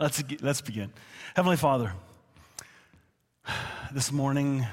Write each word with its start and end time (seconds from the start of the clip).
let's, 0.00 0.22
let's 0.40 0.60
begin. 0.60 0.92
Heavenly 1.34 1.56
Father, 1.56 1.92
this 3.92 4.12
morning, 4.12 4.66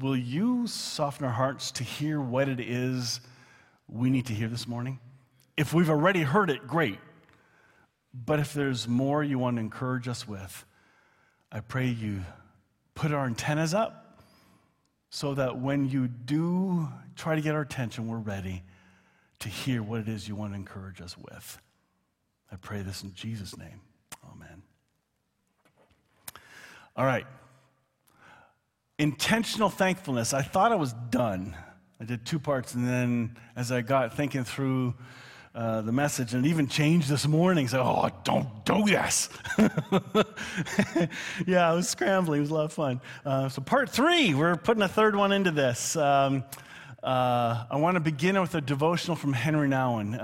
will 0.00 0.16
you 0.16 0.66
soften 0.66 1.24
our 1.24 1.32
hearts 1.32 1.70
to 1.72 1.84
hear 1.84 2.20
what 2.20 2.48
it 2.48 2.60
is 2.60 3.20
we 3.88 4.10
need 4.10 4.26
to 4.26 4.32
hear 4.32 4.48
this 4.48 4.66
morning? 4.66 4.98
If 5.56 5.72
we've 5.72 5.90
already 5.90 6.22
heard 6.22 6.50
it, 6.50 6.66
great. 6.66 6.98
But 8.12 8.40
if 8.40 8.54
there's 8.54 8.88
more 8.88 9.22
you 9.22 9.38
want 9.38 9.56
to 9.56 9.60
encourage 9.60 10.08
us 10.08 10.26
with, 10.26 10.64
I 11.52 11.60
pray 11.60 11.86
you 11.86 12.22
put 12.94 13.12
our 13.12 13.26
antennas 13.26 13.74
up 13.74 14.20
so 15.10 15.34
that 15.34 15.58
when 15.58 15.88
you 15.88 16.08
do 16.08 16.88
try 17.14 17.34
to 17.34 17.40
get 17.40 17.54
our 17.54 17.60
attention, 17.60 18.08
we're 18.08 18.18
ready 18.18 18.62
to 19.38 19.48
hear 19.48 19.82
what 19.82 20.00
it 20.00 20.08
is 20.08 20.28
you 20.28 20.34
want 20.34 20.52
to 20.52 20.56
encourage 20.56 21.00
us 21.00 21.16
with. 21.16 21.60
I 22.50 22.56
pray 22.56 22.82
this 22.82 23.02
in 23.02 23.14
Jesus' 23.14 23.56
name. 23.56 23.80
Amen. 24.32 24.62
All 26.96 27.04
right. 27.04 27.26
Intentional 28.98 29.68
thankfulness. 29.68 30.32
I 30.32 30.42
thought 30.42 30.72
I 30.72 30.76
was 30.76 30.94
done. 31.10 31.56
I 32.00 32.04
did 32.04 32.24
two 32.24 32.38
parts, 32.38 32.74
and 32.74 32.86
then 32.86 33.36
as 33.54 33.72
I 33.72 33.80
got 33.80 34.16
thinking 34.16 34.44
through 34.44 34.94
uh, 35.54 35.80
the 35.80 35.92
message, 35.92 36.34
and 36.34 36.46
even 36.46 36.68
changed 36.68 37.08
this 37.08 37.26
morning, 37.26 37.66
said, 37.68 37.80
"Oh, 37.80 38.10
don't 38.24 38.64
do 38.64 38.84
this." 38.84 39.30
yeah, 41.46 41.70
I 41.70 41.72
was 41.72 41.88
scrambling. 41.88 42.38
It 42.38 42.42
was 42.42 42.50
a 42.50 42.54
lot 42.54 42.64
of 42.66 42.72
fun. 42.74 43.00
Uh, 43.24 43.48
so, 43.48 43.62
part 43.62 43.88
three, 43.88 44.34
we're 44.34 44.56
putting 44.56 44.82
a 44.82 44.88
third 44.88 45.16
one 45.16 45.32
into 45.32 45.50
this. 45.50 45.96
Um, 45.96 46.44
uh, 47.02 47.64
I 47.70 47.76
want 47.76 47.94
to 47.94 48.00
begin 48.00 48.38
with 48.40 48.54
a 48.54 48.60
devotional 48.60 49.16
from 49.16 49.32
Henri 49.32 49.68
Nouwen. 49.68 50.18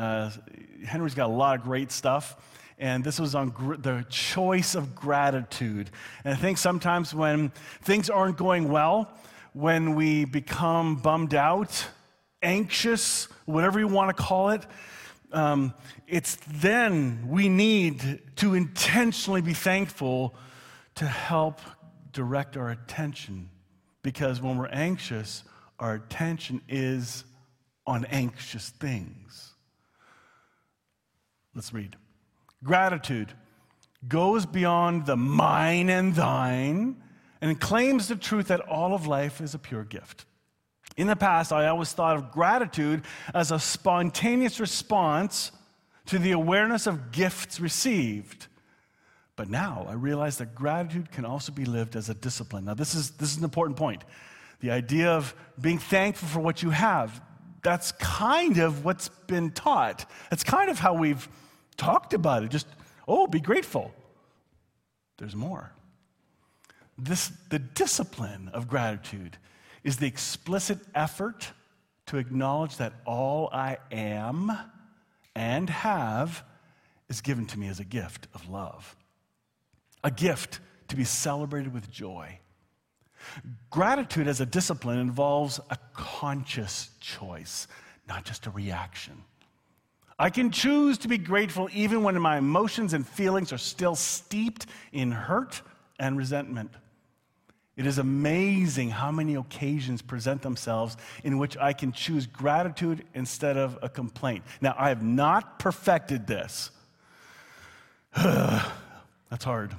Henry's 0.86 1.14
got 1.14 1.28
a 1.28 1.32
lot 1.32 1.59
of 1.59 1.64
great 1.64 1.92
stuff. 1.92 2.36
And 2.78 3.04
this 3.04 3.20
was 3.20 3.34
on 3.34 3.50
gr- 3.50 3.77
the 3.77 4.04
choice 4.09 4.74
of 4.74 4.95
gratitude. 4.95 5.90
And 6.24 6.34
I 6.34 6.36
think 6.36 6.59
sometimes 6.59 7.15
when 7.15 7.51
things 7.82 8.10
aren't 8.10 8.37
going 8.37 8.70
well, 8.70 9.09
when 9.52 9.95
we 9.95 10.24
become 10.24 10.96
bummed 10.96 11.34
out, 11.34 11.87
anxious, 12.42 13.29
whatever 13.45 13.79
you 13.79 13.87
want 13.87 14.16
to 14.16 14.20
call 14.20 14.51
it, 14.51 14.66
um, 15.32 15.74
it's 16.07 16.37
then 16.48 17.26
we 17.29 17.48
need 17.48 18.20
to 18.37 18.54
intentionally 18.54 19.40
be 19.40 19.54
thankful 19.54 20.35
to 20.96 21.07
help 21.07 21.60
direct 22.12 22.57
our 22.57 22.70
attention. 22.70 23.48
Because 24.02 24.42
when 24.42 24.59
we're 24.59 24.66
anxious, 24.66 25.45
our 25.79 25.95
attention 25.95 26.60
is 26.68 27.24
on 27.87 28.04
anxious 28.07 28.70
things. 28.70 29.51
Let's 31.54 31.72
read. 31.72 31.96
Gratitude 32.64 33.32
goes 34.08 34.46
beyond 34.46 35.06
the 35.06 35.16
mine 35.16 35.88
and 35.88 36.14
thine 36.14 37.02
and 37.40 37.60
claims 37.60 38.08
the 38.08 38.16
truth 38.16 38.48
that 38.48 38.60
all 38.60 38.95
of 38.95 39.06
life 39.06 39.40
is 39.40 39.54
a 39.54 39.58
pure 39.58 39.84
gift. 39.84 40.24
In 40.96 41.06
the 41.06 41.16
past, 41.16 41.52
I 41.52 41.68
always 41.68 41.92
thought 41.92 42.16
of 42.16 42.30
gratitude 42.30 43.02
as 43.34 43.50
a 43.50 43.58
spontaneous 43.58 44.60
response 44.60 45.52
to 46.06 46.18
the 46.18 46.32
awareness 46.32 46.86
of 46.86 47.12
gifts 47.12 47.60
received. 47.60 48.46
But 49.36 49.48
now 49.48 49.86
I 49.88 49.95
realize 49.95 50.38
that 50.38 50.54
gratitude 50.54 51.10
can 51.10 51.24
also 51.24 51.52
be 51.52 51.64
lived 51.64 51.96
as 51.96 52.08
a 52.08 52.14
discipline. 52.14 52.66
Now, 52.66 52.74
this 52.74 52.95
is, 52.95 53.12
this 53.12 53.32
is 53.32 53.38
an 53.38 53.45
important 53.45 53.76
point. 53.78 54.04
The 54.60 54.70
idea 54.70 55.10
of 55.10 55.34
being 55.60 55.78
thankful 55.78 56.28
for 56.28 56.40
what 56.40 56.62
you 56.62 56.70
have, 56.70 57.20
that's 57.62 57.92
kind 57.92 58.58
of 58.58 58.84
what's 58.84 59.08
been 59.08 59.50
taught. 59.50 60.08
That's 60.30 60.45
kind 60.45 60.70
of 60.70 60.78
how 60.78 60.95
we've 60.95 61.28
talked 61.76 62.15
about 62.15 62.42
it. 62.42 62.51
Just, 62.51 62.66
oh, 63.06 63.26
be 63.26 63.40
grateful. 63.40 63.92
There's 65.19 65.37
more. 65.37 65.72
This, 66.98 67.32
the 67.50 67.59
discipline 67.59 68.50
of 68.53 68.69
gratitude 68.69 69.37
is 69.84 69.97
the 69.97 70.06
explicit 70.06 70.78
effort 70.94 71.50
to 72.06 72.19
acknowledge 72.19 72.76
that 72.76 72.92
all 73.06 73.48
I 73.52 73.78
am 73.91 74.52
and 75.34 75.70
have 75.70 76.44
is 77.08 77.20
given 77.20 77.47
to 77.47 77.58
me 77.58 77.69
as 77.69 77.80
a 77.80 77.84
gift 77.84 78.26
of 78.34 78.48
love, 78.48 78.97
a 80.04 80.10
gift 80.10 80.60
to 80.88 80.97
be 80.97 81.04
celebrated 81.04 81.72
with 81.72 81.91
joy. 81.91 82.38
Gratitude 83.70 84.28
as 84.28 84.41
a 84.41 84.47
discipline 84.47 84.98
involves 84.98 85.60
a 85.70 85.76
conscious 85.94 86.91
choice, 87.00 87.68
not 88.08 88.24
just 88.24 88.47
a 88.47 88.50
reaction. 88.50 89.24
I 90.18 90.30
can 90.30 90.50
choose 90.50 90.98
to 90.98 91.08
be 91.08 91.18
grateful 91.18 91.68
even 91.72 92.02
when 92.02 92.20
my 92.20 92.38
emotions 92.38 92.92
and 92.92 93.06
feelings 93.06 93.52
are 93.52 93.58
still 93.58 93.94
steeped 93.94 94.66
in 94.92 95.10
hurt 95.10 95.62
and 95.98 96.16
resentment. 96.16 96.70
It 97.76 97.86
is 97.86 97.98
amazing 97.98 98.90
how 98.90 99.10
many 99.10 99.34
occasions 99.34 100.02
present 100.02 100.42
themselves 100.42 100.96
in 101.24 101.38
which 101.38 101.56
I 101.56 101.72
can 101.72 101.92
choose 101.92 102.26
gratitude 102.26 103.04
instead 103.14 103.56
of 103.56 103.78
a 103.80 103.88
complaint. 103.88 104.44
Now, 104.60 104.74
I 104.78 104.90
have 104.90 105.02
not 105.02 105.58
perfected 105.58 106.26
this. 106.26 106.70
That's 108.14 109.44
hard. 109.44 109.74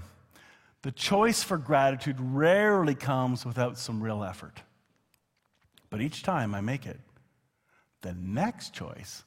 The 0.82 0.92
choice 0.92 1.44
for 1.44 1.58
gratitude 1.58 2.18
rarely 2.20 2.96
comes 2.96 3.46
without 3.46 3.78
some 3.78 4.02
real 4.02 4.24
effort. 4.24 4.62
But 5.92 6.02
each 6.02 6.24
time 6.24 6.56
I 6.56 6.62
make 6.62 6.88
it, 6.88 7.00
the 8.02 8.16
next 8.16 8.74
choice 8.74 9.24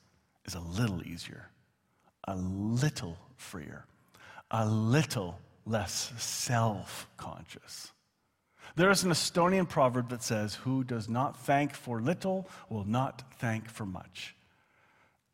is 0.47 0.55
a 0.55 0.61
little 0.61 1.03
easier, 1.07 1.51
a 2.25 2.37
little 2.37 3.19
freer, 3.37 3.87
a 4.51 4.67
little 4.67 5.39
less 5.65 6.13
self 6.19 7.09
conscious. 7.17 7.93
There 8.77 8.91
is 8.91 9.05
an 9.05 9.11
Estonian 9.11 9.69
proverb 9.69 10.11
that 10.11 10.23
says, 10.23 10.55
Who 10.55 10.85
does 10.85 11.09
not 11.09 11.39
thank 11.39 11.75
for 11.75 12.01
little 12.01 12.49
will 12.69 12.85
not 12.85 13.23
thank 13.39 13.69
for 13.69 13.87
much. 13.87 14.35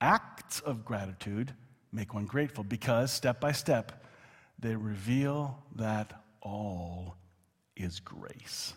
Acts 0.00 0.60
of 0.60 0.84
gratitude 0.84 1.52
make 1.92 2.14
one 2.14 2.26
grateful 2.26 2.64
because 2.64 3.12
step 3.12 3.40
by 3.40 3.52
step 3.52 4.04
they 4.58 4.76
reveal 4.76 5.58
that 5.76 6.24
all 6.40 7.16
is 7.76 8.00
grace. 8.00 8.74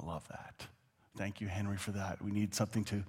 I 0.00 0.06
love 0.06 0.26
that. 0.28 0.66
Thank 1.16 1.40
you, 1.40 1.46
Henry, 1.46 1.76
for 1.76 1.92
that. 1.92 2.22
We 2.22 2.32
need 2.32 2.54
something 2.54 2.84
to 2.84 3.04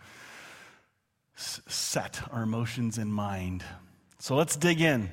set 1.35 2.21
our 2.31 2.43
emotions 2.43 2.97
in 2.97 3.11
mind. 3.11 3.63
So 4.19 4.35
let's 4.35 4.55
dig 4.55 4.81
in. 4.81 5.09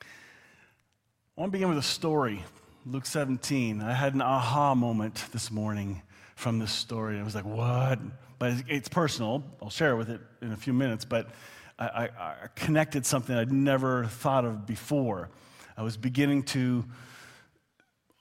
I 0.00 1.40
want 1.40 1.50
to 1.50 1.52
begin 1.52 1.68
with 1.68 1.78
a 1.78 1.82
story. 1.82 2.44
Luke 2.86 3.06
17. 3.06 3.80
I 3.80 3.92
had 3.92 4.14
an 4.14 4.22
aha 4.22 4.74
moment 4.74 5.24
this 5.32 5.50
morning 5.50 6.02
from 6.36 6.58
this 6.58 6.72
story. 6.72 7.18
I 7.18 7.22
was 7.22 7.34
like, 7.34 7.44
what? 7.44 7.98
But 8.38 8.64
it's 8.68 8.88
personal. 8.88 9.44
I'll 9.62 9.70
share 9.70 9.96
with 9.96 10.10
it 10.10 10.20
in 10.40 10.52
a 10.52 10.56
few 10.56 10.72
minutes. 10.72 11.04
But 11.04 11.30
I, 11.78 11.86
I, 11.86 12.04
I 12.04 12.34
connected 12.54 13.06
something 13.06 13.34
I'd 13.34 13.52
never 13.52 14.06
thought 14.06 14.44
of 14.44 14.66
before. 14.66 15.30
I 15.76 15.82
was 15.82 15.96
beginning 15.96 16.42
to. 16.44 16.84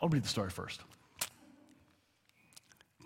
I'll 0.02 0.10
read 0.10 0.24
the 0.24 0.30
story 0.30 0.50
first. 0.50 0.82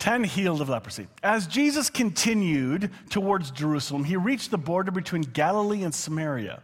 10 0.05 0.23
healed 0.23 0.61
of 0.61 0.69
leprosy. 0.69 1.07
As 1.23 1.47
Jesus 1.47 1.89
continued 1.89 2.91
towards 3.09 3.49
Jerusalem, 3.49 4.03
he 4.03 4.15
reached 4.15 4.51
the 4.51 4.57
border 4.59 4.91
between 4.91 5.23
Galilee 5.23 5.81
and 5.81 5.95
Samaria. 5.95 6.61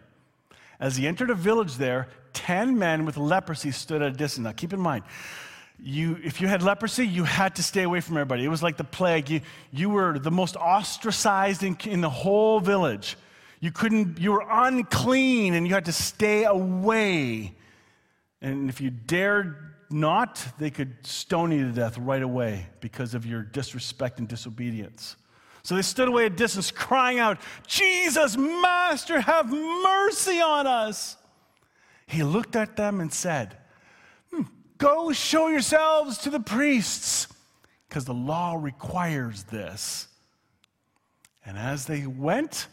As 0.80 0.96
he 0.96 1.08
entered 1.08 1.32
a 1.32 1.34
village 1.34 1.78
there, 1.78 2.08
10 2.34 2.78
men 2.78 3.04
with 3.04 3.18
leprosy 3.18 3.72
stood 3.72 4.04
at 4.04 4.10
a 4.10 4.16
distance. 4.16 4.44
Now, 4.44 4.52
keep 4.52 4.74
in 4.74 4.80
mind, 4.80 5.06
you, 5.80 6.20
if 6.24 6.40
you 6.40 6.48
had 6.48 6.62
leprosy, 6.62 7.08
you 7.08 7.24
had 7.24 7.56
to 7.56 7.64
stay 7.64 7.82
away 7.82 8.00
from 8.00 8.18
everybody. 8.18 8.46
It 8.46 8.50
was 8.50 8.62
like 8.62 8.78
the 8.78 8.84
plague. 8.84 9.28
You, 9.32 9.42
you 9.72 9.90
were 9.90 10.20
the 10.20 10.30
most 10.30 10.56
ostracized 10.56 11.64
in, 11.64 11.76
in 11.86 12.02
the 12.02 12.12
whole 12.12 12.60
village. 12.60 13.18
You 13.60 13.72
couldn't, 13.72 14.20
you 14.20 14.34
were 14.34 14.46
unclean 14.48 15.56
and 15.56 15.68
you 15.68 15.74
had 15.74 15.86
to 15.86 15.94
stay 15.94 16.44
away. 16.44 17.56
And 18.40 18.70
if 18.70 18.82
you 18.82 18.92
dared 18.92 19.71
not, 19.92 20.46
they 20.58 20.70
could 20.70 21.06
stone 21.06 21.52
you 21.52 21.68
to 21.68 21.72
death 21.72 21.98
right 21.98 22.22
away 22.22 22.68
because 22.80 23.14
of 23.14 23.26
your 23.26 23.42
disrespect 23.42 24.20
and 24.20 24.28
disobedience. 24.28 25.16
So 25.64 25.76
they 25.76 25.82
stood 25.82 26.08
away 26.08 26.26
at 26.26 26.36
distance, 26.36 26.72
crying 26.72 27.20
out, 27.20 27.38
Jesus, 27.68 28.36
Master, 28.36 29.22
have 29.22 29.52
mercy 29.52 30.42
on 30.42 30.66
us. 30.66 31.18
He 32.08 32.24
looked 32.24 32.56
at 32.56 32.76
them 32.76 33.00
and 33.00 33.14
said, 33.14 33.58
hmm, 34.32 34.44
Go 34.78 35.12
show 35.12 35.48
yourselves 35.48 36.18
to 36.20 36.30
the 36.30 36.40
priests, 36.40 37.28
because 37.88 38.06
the 38.06 38.14
law 38.14 38.58
requires 38.60 39.44
this. 39.44 40.08
And 41.46 41.58
as 41.58 41.86
they 41.86 42.06
went, 42.06 42.68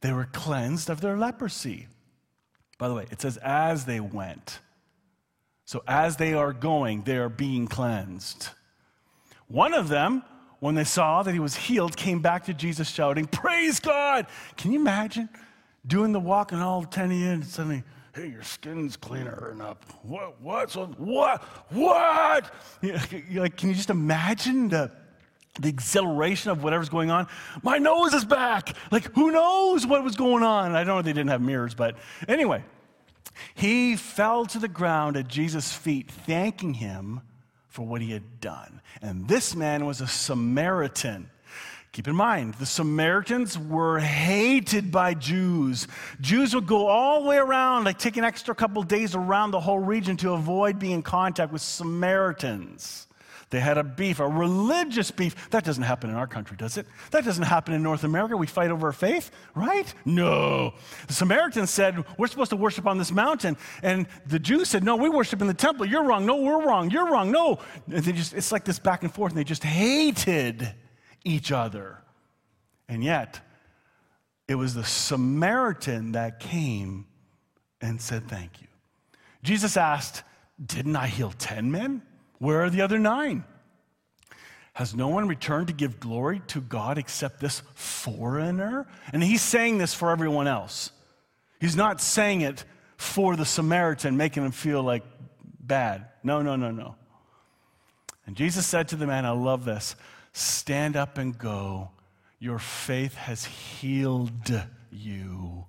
they 0.00 0.12
were 0.12 0.28
cleansed 0.32 0.88
of 0.88 1.00
their 1.00 1.16
leprosy. 1.16 1.88
By 2.78 2.88
the 2.88 2.94
way, 2.94 3.06
it 3.10 3.20
says, 3.20 3.36
as 3.38 3.84
they 3.84 4.00
went. 4.00 4.60
So 5.70 5.84
as 5.86 6.16
they 6.16 6.34
are 6.34 6.52
going, 6.52 7.02
they 7.02 7.16
are 7.16 7.28
being 7.28 7.68
cleansed. 7.68 8.48
One 9.46 9.72
of 9.72 9.88
them, 9.88 10.24
when 10.58 10.74
they 10.74 10.82
saw 10.82 11.22
that 11.22 11.32
he 11.32 11.38
was 11.38 11.54
healed, 11.54 11.96
came 11.96 12.18
back 12.18 12.46
to 12.46 12.54
Jesus 12.54 12.90
shouting, 12.90 13.26
Praise 13.26 13.78
God! 13.78 14.26
Can 14.56 14.72
you 14.72 14.80
imagine 14.80 15.28
doing 15.86 16.10
the 16.10 16.18
walk 16.18 16.50
and 16.50 16.60
all 16.60 16.82
10 16.82 17.12
of 17.12 17.16
you 17.16 17.28
and 17.28 17.44
suddenly, 17.44 17.84
hey, 18.16 18.26
your 18.26 18.42
skin's 18.42 18.96
clearing 18.96 19.60
up. 19.60 19.84
What? 20.02 20.40
What? 20.42 20.74
What? 20.98 21.44
What? 21.68 22.52
like, 22.82 23.56
can 23.56 23.68
you 23.68 23.74
just 23.76 23.90
imagine 23.90 24.70
the, 24.70 24.90
the 25.60 25.68
exhilaration 25.68 26.50
of 26.50 26.64
whatever's 26.64 26.88
going 26.88 27.12
on? 27.12 27.28
My 27.62 27.78
nose 27.78 28.12
is 28.12 28.24
back. 28.24 28.74
Like, 28.90 29.14
who 29.14 29.30
knows 29.30 29.86
what 29.86 30.02
was 30.02 30.16
going 30.16 30.42
on? 30.42 30.74
I 30.74 30.78
don't 30.78 30.94
know 30.94 30.98
if 30.98 31.04
they 31.04 31.12
didn't 31.12 31.30
have 31.30 31.40
mirrors, 31.40 31.74
but 31.74 31.94
anyway, 32.26 32.64
he 33.54 33.96
fell 33.96 34.46
to 34.46 34.58
the 34.58 34.68
ground 34.68 35.16
at 35.16 35.28
Jesus' 35.28 35.72
feet, 35.72 36.10
thanking 36.10 36.74
him 36.74 37.20
for 37.68 37.86
what 37.86 38.00
he 38.00 38.10
had 38.10 38.40
done. 38.40 38.80
And 39.00 39.28
this 39.28 39.54
man 39.54 39.86
was 39.86 40.00
a 40.00 40.06
Samaritan. 40.06 41.30
Keep 41.92 42.06
in 42.06 42.14
mind, 42.14 42.54
the 42.54 42.66
Samaritans 42.66 43.58
were 43.58 43.98
hated 43.98 44.92
by 44.92 45.14
Jews. 45.14 45.88
Jews 46.20 46.54
would 46.54 46.66
go 46.66 46.86
all 46.86 47.22
the 47.22 47.28
way 47.28 47.36
around, 47.36 47.84
like 47.84 47.98
take 47.98 48.16
an 48.16 48.24
extra 48.24 48.54
couple 48.54 48.82
days 48.84 49.16
around 49.16 49.50
the 49.50 49.60
whole 49.60 49.80
region 49.80 50.16
to 50.18 50.32
avoid 50.32 50.78
being 50.78 50.92
in 50.92 51.02
contact 51.02 51.52
with 51.52 51.62
Samaritans. 51.62 53.08
They 53.50 53.58
had 53.58 53.78
a 53.78 53.84
beef, 53.84 54.20
a 54.20 54.28
religious 54.28 55.10
beef. 55.10 55.50
That 55.50 55.64
doesn't 55.64 55.82
happen 55.82 56.08
in 56.08 56.14
our 56.14 56.28
country, 56.28 56.56
does 56.56 56.76
it? 56.76 56.86
That 57.10 57.24
doesn't 57.24 57.42
happen 57.42 57.74
in 57.74 57.82
North 57.82 58.04
America. 58.04 58.36
We 58.36 58.46
fight 58.46 58.70
over 58.70 58.92
faith, 58.92 59.32
right? 59.56 59.92
No. 60.04 60.74
The 61.08 61.14
Samaritans 61.14 61.70
said, 61.70 62.04
We're 62.16 62.28
supposed 62.28 62.50
to 62.50 62.56
worship 62.56 62.86
on 62.86 62.96
this 62.96 63.10
mountain. 63.10 63.56
And 63.82 64.06
the 64.24 64.38
Jews 64.38 64.68
said, 64.68 64.84
No, 64.84 64.94
we 64.94 65.08
worship 65.08 65.40
in 65.40 65.48
the 65.48 65.54
temple. 65.54 65.84
You're 65.84 66.04
wrong. 66.04 66.24
No, 66.26 66.36
we're 66.36 66.64
wrong. 66.64 66.90
You're 66.90 67.10
wrong. 67.10 67.32
No. 67.32 67.58
And 67.92 68.04
they 68.04 68.12
just, 68.12 68.34
it's 68.34 68.52
like 68.52 68.64
this 68.64 68.78
back 68.78 69.02
and 69.02 69.12
forth, 69.12 69.32
and 69.32 69.38
they 69.38 69.44
just 69.44 69.64
hated 69.64 70.72
each 71.24 71.50
other. 71.50 71.98
And 72.88 73.02
yet, 73.02 73.40
it 74.46 74.54
was 74.54 74.74
the 74.74 74.84
Samaritan 74.84 76.12
that 76.12 76.38
came 76.38 77.06
and 77.80 78.00
said, 78.00 78.28
Thank 78.28 78.60
you. 78.60 78.68
Jesus 79.42 79.76
asked, 79.76 80.22
Didn't 80.64 80.94
I 80.94 81.08
heal 81.08 81.32
10 81.36 81.72
men? 81.72 82.02
Where 82.40 82.64
are 82.64 82.70
the 82.70 82.80
other 82.80 82.98
nine? 82.98 83.44
Has 84.72 84.94
no 84.94 85.08
one 85.08 85.28
returned 85.28 85.66
to 85.66 85.74
give 85.74 86.00
glory 86.00 86.40
to 86.48 86.60
God 86.60 86.96
except 86.96 87.38
this 87.38 87.62
foreigner? 87.74 88.86
And 89.12 89.22
he's 89.22 89.42
saying 89.42 89.76
this 89.76 89.92
for 89.92 90.10
everyone 90.10 90.48
else. 90.48 90.90
He's 91.60 91.76
not 91.76 92.00
saying 92.00 92.40
it 92.40 92.64
for 92.96 93.36
the 93.36 93.44
Samaritan, 93.44 94.16
making 94.16 94.42
him 94.42 94.52
feel 94.52 94.82
like 94.82 95.04
bad. 95.60 96.06
No, 96.22 96.40
no, 96.40 96.56
no, 96.56 96.70
no. 96.70 96.94
And 98.26 98.36
Jesus 98.36 98.66
said 98.66 98.88
to 98.88 98.96
the 98.96 99.06
man, 99.06 99.26
I 99.26 99.30
love 99.30 99.64
this 99.64 99.94
stand 100.32 100.96
up 100.96 101.18
and 101.18 101.36
go. 101.36 101.90
Your 102.38 102.58
faith 102.58 103.16
has 103.16 103.44
healed 103.44 104.64
you. 104.90 105.66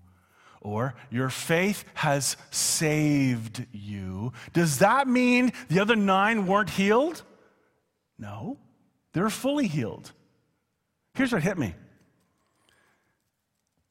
Or 0.62 0.94
your 1.10 1.30
faith 1.30 1.84
has 1.96 2.38
saved 2.52 3.66
you. 3.72 4.31
Does 4.54 4.80
that 4.80 5.08
mean 5.08 5.54
the 5.69 5.80
other 5.80 5.96
nine 5.96 6.46
weren't 6.46 6.69
healed? 6.69 7.24
No, 8.19 8.58
they're 9.13 9.30
fully 9.30 9.68
healed. 9.68 10.12
Here's 11.16 11.34
what 11.34 11.42
hit 11.42 11.58
me. 11.58 11.74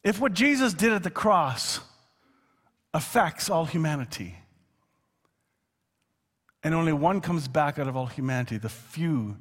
If 0.04 0.20
what 0.20 0.32
Jesus 0.32 0.72
did 0.72 0.92
at 0.92 1.02
the 1.02 1.10
cross 1.10 1.80
affects 2.94 3.50
all 3.50 3.66
humanity, 3.66 4.36
and 6.62 6.74
only 6.74 6.92
one 6.92 7.20
comes 7.20 7.48
back 7.48 7.78
out 7.78 7.88
of 7.88 7.96
all 7.96 8.06
humanity, 8.06 8.58
the 8.58 8.68
few 8.68 9.36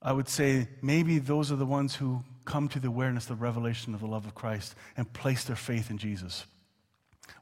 I 0.00 0.12
would 0.12 0.28
say 0.28 0.68
maybe 0.80 1.18
those 1.18 1.50
are 1.50 1.56
the 1.56 1.66
ones 1.66 1.96
who 1.96 2.22
come 2.48 2.66
to 2.68 2.80
the 2.80 2.88
awareness, 2.88 3.26
the 3.26 3.34
revelation 3.34 3.94
of 3.94 4.00
the 4.00 4.06
love 4.06 4.24
of 4.24 4.34
Christ 4.34 4.74
and 4.96 5.12
place 5.12 5.44
their 5.44 5.54
faith 5.54 5.90
in 5.90 5.98
Jesus, 5.98 6.46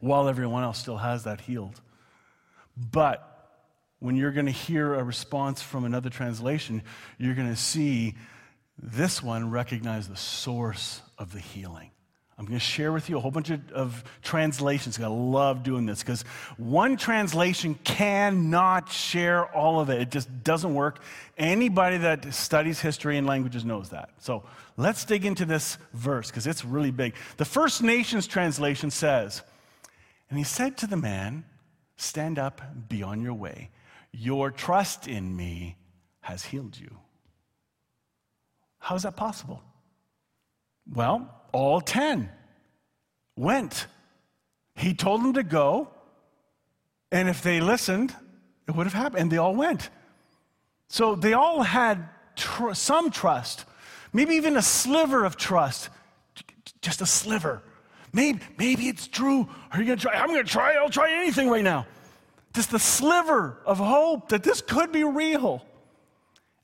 while 0.01 0.29
everyone 0.29 0.65
else 0.65 0.79
still 0.79 0.97
has 0.97 1.25
that 1.25 1.41
healed. 1.43 1.81
But 2.77 3.23
when 4.01 4.17
you're 4.17 4.33
going 4.33 4.47
to 4.47 4.53
hear 4.53 4.95
a 4.95 5.05
response 5.05 5.63
from 5.63 5.85
another 5.85 6.11
translation, 6.11 6.83
you're 7.19 7.37
going 7.37 7.49
to 7.49 7.57
see 7.57 8.17
this 8.77 9.23
one 9.23 9.51
recognize 9.51 10.09
the 10.09 10.17
source 10.17 11.01
of 11.17 11.33
the 11.33 11.41
healing. 11.41 11.91
I'm 12.39 12.45
going 12.45 12.59
to 12.59 12.65
share 12.65 12.93
with 12.93 13.09
you 13.09 13.17
a 13.17 13.21
whole 13.21 13.31
bunch 13.31 13.49
of, 13.49 13.73
of 13.73 14.05
translations. 14.23 15.01
I 15.01 15.07
love 15.07 15.63
doing 15.63 15.87
this 15.87 16.01
because 16.01 16.23
one 16.59 16.99
translation 16.99 17.79
cannot 17.83 18.93
share 18.93 19.47
all 19.57 19.81
of 19.81 19.89
it. 19.89 20.03
It 20.03 20.11
just 20.11 20.45
doesn't 20.45 20.75
work. 20.75 21.01
Anybody 21.39 21.97
that 21.99 22.35
studies 22.35 22.79
history 22.79 23.17
and 23.17 23.27
languages 23.27 23.65
knows 23.65 23.89
that. 23.89 24.11
So 24.19 24.45
let's 24.77 25.07
dig 25.07 25.25
into 25.25 25.47
this 25.47 25.79
verse 25.95 26.31
because 26.31 26.47
it's 26.47 26.63
really 26.63 26.91
big. 26.91 27.15
The 27.39 27.47
First 27.47 27.83
Nations 27.83 28.27
translation 28.27 28.91
says, 28.91 29.41
And 30.29 30.39
he 30.39 30.45
said 30.45 30.77
to 30.79 30.87
the 30.87 30.97
man, 30.97 31.45
Stand 31.97 32.39
up, 32.39 32.61
be 32.91 33.03
on 33.03 33.23
your 33.23 33.33
way. 33.33 33.71
Your 34.13 34.51
trust 34.51 35.09
in 35.09 35.35
me 35.35 35.77
has 36.21 36.45
healed 36.45 36.79
you. 36.79 36.99
How 38.79 38.95
is 38.95 39.05
that 39.05 39.17
possible? 39.17 39.63
Well, 40.93 41.31
all 41.53 41.81
10 41.81 42.31
went. 43.37 43.87
He 44.75 44.95
told 44.95 45.23
them 45.23 45.35
to 45.35 45.43
go, 45.43 45.89
and 47.11 47.29
if 47.29 47.43
they 47.43 47.61
listened, 47.61 48.15
it 48.69 48.75
would 48.75 48.87
have 48.87 48.93
happened, 48.93 49.23
and 49.23 49.31
they 49.31 49.39
all 49.39 49.55
went. 49.55 49.91
So 50.89 51.15
they 51.15 51.33
all 51.33 51.63
had 51.63 52.09
tr- 52.37 52.75
some 52.75 53.11
trust, 53.11 53.65
maybe 54.13 54.35
even 54.35 54.57
a 54.57 54.63
sliver 54.63 55.25
of 55.25 55.37
trust, 55.37 55.89
just 56.83 57.01
a 57.01 57.07
sliver. 57.07 57.63
Maybe, 58.13 58.41
maybe 58.59 58.89
it's 58.89 59.07
true. 59.07 59.49
Are 59.73 59.79
you 59.79 59.87
going 59.87 59.99
to 59.99 60.03
try? 60.03 60.15
I'm 60.15 60.29
going 60.29 60.45
to 60.45 60.51
try. 60.51 60.75
I'll 60.75 60.89
try 60.89 61.13
anything 61.13 61.51
right 61.51 61.65
now. 61.65 61.87
Just 62.55 62.73
a 62.73 62.79
sliver 62.79 63.61
of 63.67 63.79
hope 63.79 64.31
that 64.31 64.43
this 64.43 64.63
could 64.63 64.93
be 64.93 65.05
real. 65.05 65.63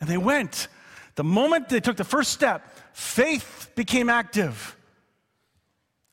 And 0.01 0.09
they 0.09 0.17
went. 0.17 0.69
The 1.17 1.25
moment 1.25 1.69
they 1.69 1.81
took 1.81 1.97
the 1.97 2.05
first 2.05 2.33
step, 2.33 2.72
faith 2.93 3.71
became 3.75 4.09
active. 4.09 4.77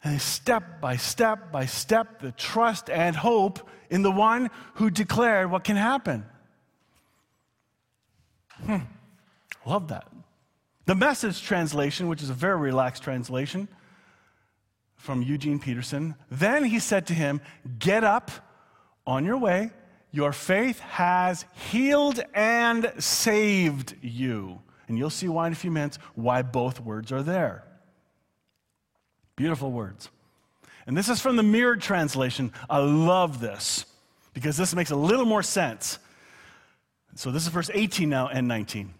And 0.03 0.21
step 0.21 0.79
by 0.79 0.95
step 0.95 1.51
by 1.51 1.65
step, 1.65 2.19
the 2.19 2.31
trust 2.31 2.89
and 2.89 3.15
hope 3.15 3.67
in 3.89 4.01
the 4.01 4.11
one 4.11 4.49
who 4.75 4.89
declared 4.89 5.51
what 5.51 5.63
can 5.63 5.75
happen. 5.75 6.25
Hmm. 8.65 8.77
Love 9.65 9.89
that. 9.89 10.07
The 10.85 10.95
message 10.95 11.43
translation, 11.43 12.07
which 12.07 12.23
is 12.23 12.29
a 12.29 12.33
very 12.33 12.57
relaxed 12.57 13.03
translation 13.03 13.67
from 14.95 15.21
Eugene 15.21 15.59
Peterson, 15.59 16.15
then 16.31 16.63
he 16.63 16.79
said 16.79 17.07
to 17.07 17.13
him, 17.13 17.41
Get 17.77 18.03
up 18.03 18.31
on 19.05 19.25
your 19.25 19.37
way. 19.37 19.71
Your 20.11 20.33
faith 20.33 20.79
has 20.79 21.45
healed 21.53 22.19
and 22.33 22.91
saved 22.97 23.95
you. 24.01 24.61
And 24.89 24.97
you'll 24.97 25.11
see 25.11 25.29
why 25.29 25.47
in 25.47 25.53
a 25.53 25.55
few 25.55 25.71
minutes 25.71 25.99
why 26.15 26.41
both 26.41 26.81
words 26.81 27.11
are 27.11 27.23
there. 27.23 27.63
Beautiful 29.37 29.71
words. 29.71 30.09
And 30.85 30.97
this 30.97 31.07
is 31.07 31.21
from 31.21 31.35
the 31.35 31.43
Mirrored 31.43 31.81
Translation. 31.81 32.51
I 32.69 32.79
love 32.79 33.39
this 33.39 33.85
because 34.33 34.57
this 34.57 34.75
makes 34.75 34.89
a 34.89 34.95
little 34.95 35.25
more 35.25 35.43
sense. 35.43 35.99
So 37.15 37.31
this 37.31 37.43
is 37.43 37.49
verse 37.49 37.69
18 37.73 38.09
now 38.09 38.27
and 38.27 38.47
19. 38.47 38.93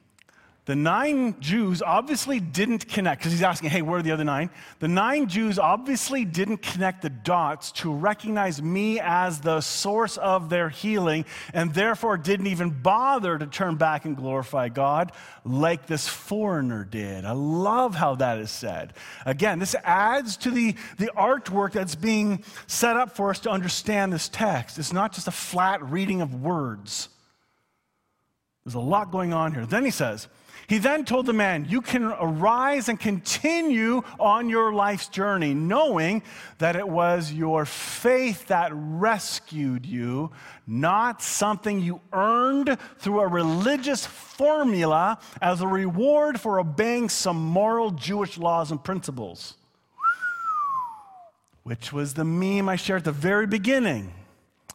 The 0.69 0.75
nine 0.75 1.35
Jews 1.39 1.81
obviously 1.81 2.39
didn't 2.39 2.87
connect, 2.87 3.21
because 3.21 3.31
he's 3.31 3.41
asking, 3.41 3.71
hey, 3.71 3.81
where 3.81 3.97
are 3.97 4.03
the 4.03 4.11
other 4.11 4.23
nine? 4.23 4.51
The 4.77 4.87
nine 4.87 5.27
Jews 5.27 5.57
obviously 5.57 6.25
didn't 6.25 6.61
connect 6.61 7.01
the 7.01 7.09
dots 7.09 7.71
to 7.71 7.91
recognize 7.91 8.61
me 8.61 8.99
as 8.99 9.41
the 9.41 9.61
source 9.61 10.17
of 10.17 10.51
their 10.51 10.69
healing, 10.69 11.25
and 11.55 11.73
therefore 11.73 12.17
didn't 12.17 12.45
even 12.45 12.69
bother 12.69 13.35
to 13.39 13.47
turn 13.47 13.77
back 13.77 14.05
and 14.05 14.15
glorify 14.15 14.69
God 14.69 15.11
like 15.43 15.87
this 15.87 16.07
foreigner 16.07 16.83
did. 16.83 17.25
I 17.25 17.31
love 17.31 17.95
how 17.95 18.13
that 18.17 18.37
is 18.37 18.51
said. 18.51 18.93
Again, 19.25 19.57
this 19.57 19.73
adds 19.83 20.37
to 20.37 20.51
the, 20.51 20.75
the 20.99 21.11
artwork 21.17 21.71
that's 21.71 21.95
being 21.95 22.43
set 22.67 22.95
up 22.95 23.15
for 23.15 23.31
us 23.31 23.39
to 23.39 23.49
understand 23.49 24.13
this 24.13 24.29
text. 24.29 24.77
It's 24.77 24.93
not 24.93 25.13
just 25.13 25.27
a 25.27 25.31
flat 25.31 25.81
reading 25.89 26.21
of 26.21 26.43
words. 26.43 27.09
There's 28.63 28.75
a 28.75 28.79
lot 28.79 29.11
going 29.11 29.33
on 29.33 29.55
here. 29.55 29.65
Then 29.65 29.83
he 29.83 29.89
says, 29.89 30.27
he 30.67 30.77
then 30.77 31.05
told 31.05 31.25
the 31.25 31.33
man, 31.33 31.65
You 31.69 31.81
can 31.81 32.03
arise 32.03 32.89
and 32.89 32.99
continue 32.99 34.01
on 34.19 34.49
your 34.49 34.73
life's 34.73 35.07
journey, 35.07 35.53
knowing 35.53 36.23
that 36.57 36.75
it 36.75 36.87
was 36.87 37.31
your 37.31 37.65
faith 37.65 38.47
that 38.47 38.71
rescued 38.73 39.85
you, 39.85 40.31
not 40.67 41.21
something 41.21 41.79
you 41.79 42.01
earned 42.13 42.77
through 42.97 43.21
a 43.21 43.27
religious 43.27 44.05
formula 44.05 45.19
as 45.41 45.61
a 45.61 45.67
reward 45.67 46.39
for 46.39 46.59
obeying 46.59 47.09
some 47.09 47.37
moral 47.37 47.91
Jewish 47.91 48.37
laws 48.37 48.71
and 48.71 48.83
principles. 48.83 49.55
Which 51.63 51.93
was 51.93 52.13
the 52.13 52.25
meme 52.25 52.69
I 52.69 52.75
shared 52.75 52.99
at 52.99 53.05
the 53.05 53.11
very 53.11 53.45
beginning. 53.45 54.13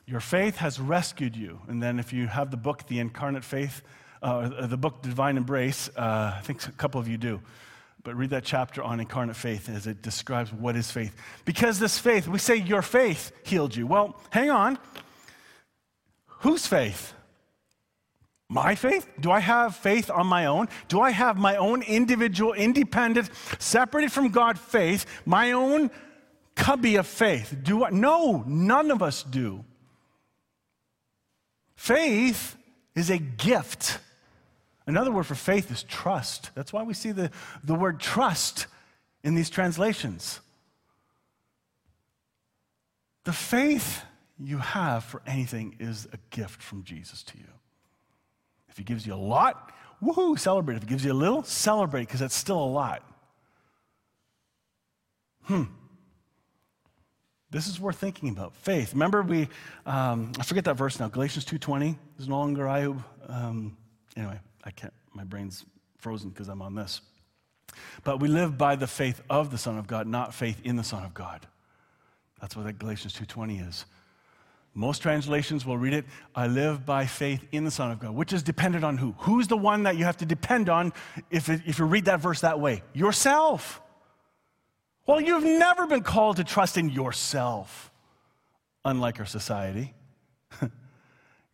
Your 0.06 0.20
faith 0.20 0.56
has 0.56 0.78
rescued 0.78 1.34
you. 1.34 1.60
And 1.66 1.82
then, 1.82 1.98
if 1.98 2.12
you 2.12 2.26
have 2.26 2.50
the 2.50 2.56
book, 2.56 2.86
The 2.86 2.98
Incarnate 2.98 3.44
Faith, 3.44 3.82
uh, 4.24 4.66
the 4.66 4.76
book 4.76 5.02
Divine 5.02 5.36
Embrace, 5.36 5.90
uh, 5.96 6.34
I 6.36 6.40
think 6.42 6.66
a 6.66 6.72
couple 6.72 7.00
of 7.00 7.06
you 7.06 7.16
do. 7.16 7.40
But 8.02 8.16
read 8.16 8.30
that 8.30 8.44
chapter 8.44 8.82
on 8.82 9.00
incarnate 9.00 9.36
faith 9.36 9.68
as 9.68 9.86
it 9.86 10.02
describes 10.02 10.52
what 10.52 10.76
is 10.76 10.90
faith. 10.90 11.14
Because 11.44 11.78
this 11.78 11.98
faith, 11.98 12.28
we 12.28 12.38
say 12.38 12.56
your 12.56 12.82
faith 12.82 13.32
healed 13.44 13.74
you. 13.74 13.86
Well, 13.86 14.20
hang 14.30 14.50
on. 14.50 14.78
Whose 16.40 16.66
faith? 16.66 17.14
My 18.48 18.74
faith? 18.74 19.08
Do 19.18 19.30
I 19.30 19.40
have 19.40 19.74
faith 19.74 20.10
on 20.10 20.26
my 20.26 20.46
own? 20.46 20.68
Do 20.88 21.00
I 21.00 21.10
have 21.10 21.38
my 21.38 21.56
own 21.56 21.82
individual, 21.82 22.52
independent, 22.52 23.30
separated 23.58 24.12
from 24.12 24.28
God 24.28 24.58
faith, 24.58 25.06
my 25.24 25.52
own 25.52 25.90
cubby 26.54 26.96
of 26.96 27.06
faith? 27.06 27.56
Do 27.62 27.84
I? 27.84 27.90
No, 27.90 28.44
none 28.46 28.90
of 28.90 29.02
us 29.02 29.22
do. 29.22 29.64
Faith 31.74 32.56
is 32.94 33.10
a 33.10 33.18
gift. 33.18 33.98
Another 34.86 35.10
word 35.10 35.26
for 35.26 35.34
faith 35.34 35.70
is 35.70 35.82
trust. 35.82 36.50
That's 36.54 36.72
why 36.72 36.82
we 36.82 36.94
see 36.94 37.12
the, 37.12 37.30
the 37.62 37.74
word 37.74 38.00
trust 38.00 38.66
in 39.22 39.34
these 39.34 39.48
translations. 39.48 40.40
The 43.24 43.32
faith 43.32 44.02
you 44.38 44.58
have 44.58 45.04
for 45.04 45.22
anything 45.26 45.76
is 45.80 46.06
a 46.12 46.18
gift 46.30 46.62
from 46.62 46.84
Jesus 46.84 47.22
to 47.24 47.38
you. 47.38 47.48
If 48.68 48.76
he 48.76 48.84
gives 48.84 49.06
you 49.06 49.14
a 49.14 49.16
lot, 49.16 49.72
woohoo, 50.02 50.38
celebrate. 50.38 50.76
If 50.76 50.82
he 50.82 50.88
gives 50.88 51.04
you 51.04 51.12
a 51.12 51.14
little, 51.14 51.42
celebrate 51.42 52.02
because 52.02 52.20
that's 52.20 52.34
still 52.34 52.62
a 52.62 52.66
lot. 52.66 53.02
Hmm. 55.44 55.64
This 57.50 57.68
is 57.68 57.78
worth 57.78 57.96
thinking 57.96 58.30
about. 58.30 58.54
Faith. 58.56 58.92
Remember, 58.92 59.22
we, 59.22 59.48
um, 59.86 60.32
I 60.38 60.42
forget 60.42 60.64
that 60.64 60.74
verse 60.74 60.98
now, 60.98 61.08
Galatians 61.08 61.44
2.20. 61.44 61.96
Is 62.18 62.28
no 62.28 62.38
longer 62.38 62.68
I 62.68 62.82
who, 62.82 63.02
um, 63.28 63.76
anyway, 64.16 64.40
I 64.64 64.70
can't, 64.70 64.92
my 65.12 65.24
brain's 65.24 65.64
frozen 65.98 66.30
because 66.30 66.48
I'm 66.48 66.62
on 66.62 66.74
this. 66.74 67.00
But 68.02 68.20
we 68.20 68.28
live 68.28 68.56
by 68.58 68.76
the 68.76 68.86
faith 68.86 69.20
of 69.28 69.50
the 69.50 69.58
Son 69.58 69.78
of 69.78 69.86
God, 69.86 70.06
not 70.06 70.34
faith 70.34 70.60
in 70.64 70.76
the 70.76 70.84
Son 70.84 71.04
of 71.04 71.14
God. 71.14 71.46
That's 72.40 72.56
what 72.56 72.66
that 72.66 72.78
Galatians 72.78 73.14
2.20 73.14 73.68
is. 73.68 73.84
Most 74.74 75.02
translations 75.02 75.64
will 75.64 75.78
read 75.78 75.94
it, 75.94 76.04
I 76.34 76.48
live 76.48 76.84
by 76.84 77.06
faith 77.06 77.46
in 77.52 77.64
the 77.64 77.70
Son 77.70 77.92
of 77.92 78.00
God, 78.00 78.14
which 78.14 78.32
is 78.32 78.42
dependent 78.42 78.84
on 78.84 78.98
who? 78.98 79.14
Who's 79.18 79.46
the 79.46 79.56
one 79.56 79.84
that 79.84 79.96
you 79.96 80.04
have 80.04 80.16
to 80.16 80.26
depend 80.26 80.68
on 80.68 80.92
if, 81.30 81.48
it, 81.48 81.62
if 81.64 81.78
you 81.78 81.84
read 81.84 82.06
that 82.06 82.20
verse 82.20 82.40
that 82.40 82.58
way? 82.58 82.82
Yourself. 82.92 83.80
Well, 85.06 85.20
you've 85.20 85.44
never 85.44 85.86
been 85.86 86.02
called 86.02 86.36
to 86.36 86.44
trust 86.44 86.76
in 86.76 86.88
yourself, 86.88 87.92
unlike 88.84 89.20
our 89.20 89.26
society. 89.26 89.94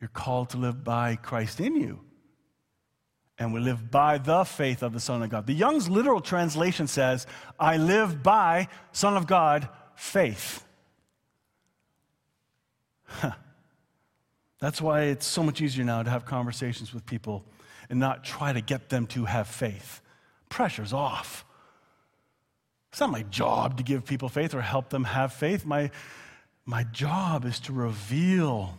You're 0.00 0.08
called 0.12 0.50
to 0.50 0.56
live 0.56 0.82
by 0.82 1.16
Christ 1.16 1.60
in 1.60 1.76
you. 1.76 2.00
And 3.40 3.54
we 3.54 3.60
live 3.60 3.90
by 3.90 4.18
the 4.18 4.44
faith 4.44 4.82
of 4.82 4.92
the 4.92 5.00
Son 5.00 5.22
of 5.22 5.30
God. 5.30 5.46
The 5.46 5.54
Young's 5.54 5.88
literal 5.88 6.20
translation 6.20 6.86
says, 6.86 7.26
I 7.58 7.78
live 7.78 8.22
by 8.22 8.68
Son 8.92 9.16
of 9.16 9.26
God 9.26 9.66
faith. 9.96 10.62
That's 14.60 14.82
why 14.82 15.04
it's 15.04 15.26
so 15.26 15.42
much 15.42 15.62
easier 15.62 15.84
now 15.86 16.02
to 16.02 16.10
have 16.10 16.26
conversations 16.26 16.92
with 16.92 17.06
people 17.06 17.46
and 17.88 17.98
not 17.98 18.24
try 18.24 18.52
to 18.52 18.60
get 18.60 18.90
them 18.90 19.06
to 19.08 19.24
have 19.24 19.48
faith. 19.48 20.02
Pressure's 20.50 20.92
off. 20.92 21.46
It's 22.90 23.00
not 23.00 23.10
my 23.10 23.22
job 23.22 23.78
to 23.78 23.82
give 23.82 24.04
people 24.04 24.28
faith 24.28 24.54
or 24.54 24.60
help 24.60 24.90
them 24.90 25.04
have 25.04 25.32
faith. 25.32 25.64
My, 25.64 25.90
my 26.66 26.84
job 26.84 27.46
is 27.46 27.58
to 27.60 27.72
reveal 27.72 28.76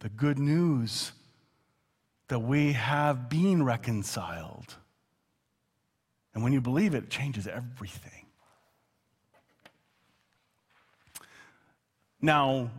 the 0.00 0.08
good 0.08 0.40
news 0.40 1.12
that 2.30 2.40
we 2.40 2.72
have 2.72 3.28
been 3.28 3.62
reconciled. 3.62 4.74
And 6.34 6.42
when 6.42 6.52
you 6.52 6.60
believe 6.60 6.94
it, 6.94 7.04
it 7.04 7.10
changes 7.10 7.46
everything. 7.46 8.26
Now, 12.20 12.70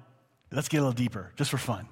Let's 0.54 0.68
get 0.68 0.80
a 0.80 0.82
little 0.82 0.92
deeper, 0.92 1.32
just 1.38 1.50
for 1.50 1.58
fun. 1.58 1.88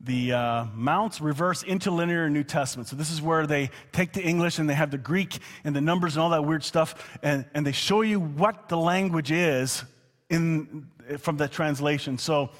The 0.00 0.32
uh, 0.32 0.64
Mounce 0.74 1.20
reverse 1.20 1.64
interlinear 1.64 2.30
New 2.30 2.44
Testament. 2.44 2.88
So, 2.88 2.94
this 2.94 3.10
is 3.10 3.20
where 3.20 3.48
they 3.48 3.70
take 3.90 4.12
the 4.12 4.22
English 4.22 4.60
and 4.60 4.70
they 4.70 4.74
have 4.74 4.92
the 4.92 4.98
Greek 4.98 5.38
and 5.64 5.74
the 5.74 5.80
numbers 5.80 6.14
and 6.14 6.22
all 6.22 6.30
that 6.30 6.44
weird 6.44 6.62
stuff, 6.62 7.18
and, 7.22 7.44
and 7.52 7.66
they 7.66 7.72
show 7.72 8.02
you 8.02 8.20
what 8.20 8.68
the 8.68 8.76
language 8.76 9.32
is 9.32 9.82
in, 10.30 10.86
from 11.18 11.36
the 11.36 11.48
translation. 11.48 12.16
So, 12.16 12.50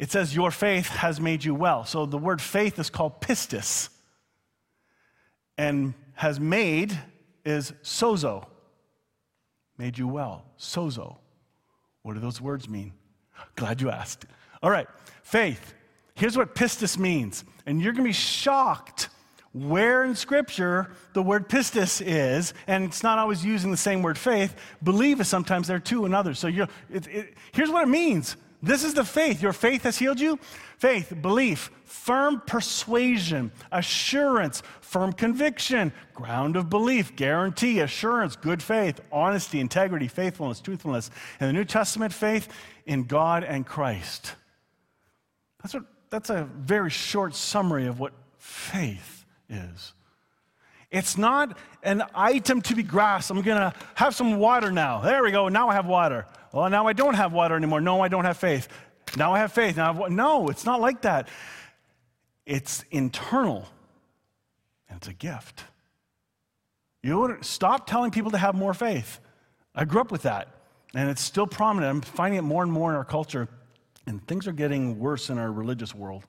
it 0.00 0.10
says, 0.10 0.34
Your 0.34 0.50
faith 0.50 0.88
has 0.88 1.20
made 1.20 1.44
you 1.44 1.54
well. 1.54 1.84
So, 1.84 2.06
the 2.06 2.18
word 2.18 2.40
faith 2.40 2.78
is 2.78 2.88
called 2.88 3.20
pistis, 3.20 3.90
and 5.58 5.92
has 6.14 6.40
made 6.40 6.98
is 7.44 7.72
sozo. 7.82 8.46
Made 9.76 9.98
you 9.98 10.08
well. 10.08 10.46
Sozo. 10.58 11.18
What 12.02 12.14
do 12.14 12.20
those 12.20 12.40
words 12.40 12.66
mean? 12.66 12.94
Glad 13.56 13.82
you 13.82 13.90
asked. 13.90 14.24
All 14.62 14.70
right, 14.70 14.86
faith. 15.22 15.74
Here's 16.14 16.36
what 16.36 16.54
pistis 16.54 16.96
means. 16.96 17.44
And 17.66 17.80
you're 17.82 17.92
going 17.92 18.04
to 18.04 18.08
be 18.08 18.12
shocked 18.14 19.10
where 19.52 20.04
in 20.04 20.14
Scripture 20.14 20.92
the 21.12 21.22
word 21.22 21.46
pistis 21.46 22.02
is, 22.04 22.54
and 22.66 22.84
it's 22.84 23.02
not 23.02 23.18
always 23.18 23.44
using 23.44 23.70
the 23.70 23.76
same 23.76 24.00
word 24.00 24.16
faith. 24.16 24.56
Believe 24.82 25.20
is 25.20 25.28
sometimes 25.28 25.66
there 25.66 25.78
too 25.78 26.06
in 26.06 26.14
others. 26.14 26.38
So 26.38 26.48
it, 26.48 26.70
it, 26.90 27.34
here's 27.52 27.70
what 27.70 27.82
it 27.82 27.90
means 27.90 28.36
this 28.62 28.84
is 28.84 28.94
the 28.94 29.04
faith. 29.04 29.40
Your 29.40 29.52
faith 29.52 29.84
has 29.84 29.98
healed 29.98 30.20
you. 30.20 30.38
Faith, 30.78 31.12
belief, 31.20 31.70
firm 31.84 32.42
persuasion, 32.46 33.52
assurance, 33.72 34.62
firm 34.80 35.12
conviction, 35.12 35.92
ground 36.14 36.56
of 36.56 36.68
belief, 36.68 37.16
guarantee, 37.16 37.80
assurance, 37.80 38.36
good 38.36 38.62
faith, 38.62 39.00
honesty, 39.10 39.60
integrity, 39.60 40.08
faithfulness, 40.08 40.60
truthfulness. 40.60 41.10
In 41.40 41.46
the 41.46 41.52
New 41.52 41.64
Testament, 41.64 42.12
faith 42.12 42.48
in 42.86 43.04
God 43.04 43.44
and 43.44 43.66
Christ. 43.66 44.34
That's, 45.62 45.74
what, 45.74 45.84
that's 46.10 46.30
a 46.30 46.48
very 46.56 46.90
short 46.90 47.34
summary 47.34 47.86
of 47.86 47.98
what 47.98 48.12
faith 48.38 49.24
is. 49.48 49.94
It's 50.90 51.16
not 51.16 51.56
an 51.82 52.02
item 52.14 52.62
to 52.62 52.74
be 52.74 52.82
grasped. 52.82 53.30
I'm 53.30 53.42
going 53.42 53.58
to 53.58 53.72
have 53.94 54.14
some 54.14 54.38
water 54.38 54.72
now. 54.72 55.00
There 55.00 55.22
we 55.22 55.30
go. 55.30 55.48
Now 55.48 55.68
I 55.68 55.74
have 55.74 55.86
water. 55.86 56.26
Well, 56.52 56.68
now 56.68 56.86
I 56.86 56.92
don't 56.92 57.14
have 57.14 57.32
water 57.32 57.54
anymore. 57.54 57.80
No, 57.80 58.00
I 58.00 58.08
don't 58.08 58.24
have 58.24 58.36
faith. 58.36 58.68
Now 59.16 59.32
I 59.32 59.38
have 59.38 59.52
faith. 59.52 59.76
Now 59.76 59.90
I 59.90 59.94
have, 59.94 60.12
no, 60.12 60.48
it's 60.48 60.64
not 60.64 60.80
like 60.80 61.02
that. 61.02 61.28
It's 62.46 62.84
internal, 62.90 63.68
and 64.88 64.96
it's 64.96 65.08
a 65.08 65.12
gift. 65.12 65.64
You 67.02 67.38
stop 67.40 67.86
telling 67.86 68.10
people 68.10 68.32
to 68.32 68.38
have 68.38 68.54
more 68.54 68.74
faith. 68.74 69.20
I 69.74 69.84
grew 69.84 70.00
up 70.00 70.10
with 70.10 70.22
that, 70.22 70.48
and 70.94 71.08
it's 71.08 71.22
still 71.22 71.46
prominent. 71.46 71.90
I'm 71.90 72.00
finding 72.02 72.38
it 72.38 72.42
more 72.42 72.62
and 72.62 72.72
more 72.72 72.90
in 72.90 72.96
our 72.96 73.04
culture. 73.04 73.48
And 74.06 74.26
things 74.26 74.46
are 74.48 74.52
getting 74.52 74.98
worse 74.98 75.30
in 75.30 75.38
our 75.38 75.52
religious 75.52 75.94
world 75.94 76.24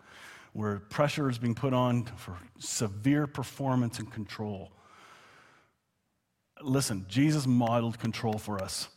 where 0.54 0.80
pressure 0.80 1.30
is 1.30 1.38
being 1.38 1.56
put 1.56 1.74
on 1.74 2.06
for 2.18 2.38
severe 2.60 3.25
performance 3.25 4.00
and 4.00 4.12
control. 4.12 4.72
Listen, 6.62 7.06
Jesus 7.08 7.48
modeled 7.48 7.98
control 7.98 8.38
for 8.38 8.62
us. 8.62 8.90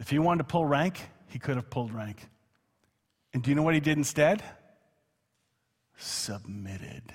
If 0.00 0.08
he 0.08 0.18
wanted 0.18 0.38
to 0.38 0.44
pull 0.44 0.64
rank, 0.64 0.98
he 1.28 1.38
could 1.38 1.56
have 1.56 1.70
pulled 1.70 1.92
rank. 1.92 2.26
And 3.32 3.42
do 3.42 3.50
you 3.50 3.54
know 3.54 3.62
what 3.62 3.74
he 3.74 3.80
did 3.80 3.98
instead? 3.98 4.42
Submitted. 5.98 7.12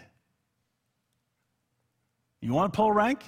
You 2.39 2.53
want 2.53 2.71
to 2.71 2.77
pull 2.77 2.91
rank? 2.91 3.21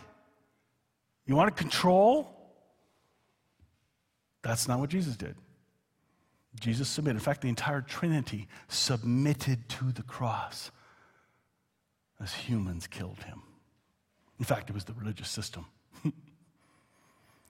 You 1.26 1.36
want 1.36 1.54
to 1.54 1.62
control? 1.62 2.34
That's 4.44 4.68
not 4.68 4.80
what 4.80 4.92
Jesus 4.92 5.18
did. 5.18 5.36
Jesus 6.60 6.88
submitted. 6.88 7.18
In 7.18 7.24
fact, 7.24 7.42
the 7.42 7.50
entire 7.50 7.82
Trinity 7.82 8.48
submitted 8.68 9.68
to 9.70 9.92
the 9.92 10.04
cross 10.04 10.72
as 12.22 12.34
humans 12.34 12.88
killed 12.88 13.24
him. 13.24 13.42
In 14.40 14.46
fact, 14.46 14.70
it 14.70 14.74
was 14.74 14.86
the 14.86 14.94
religious 14.94 15.30
system. 15.30 15.66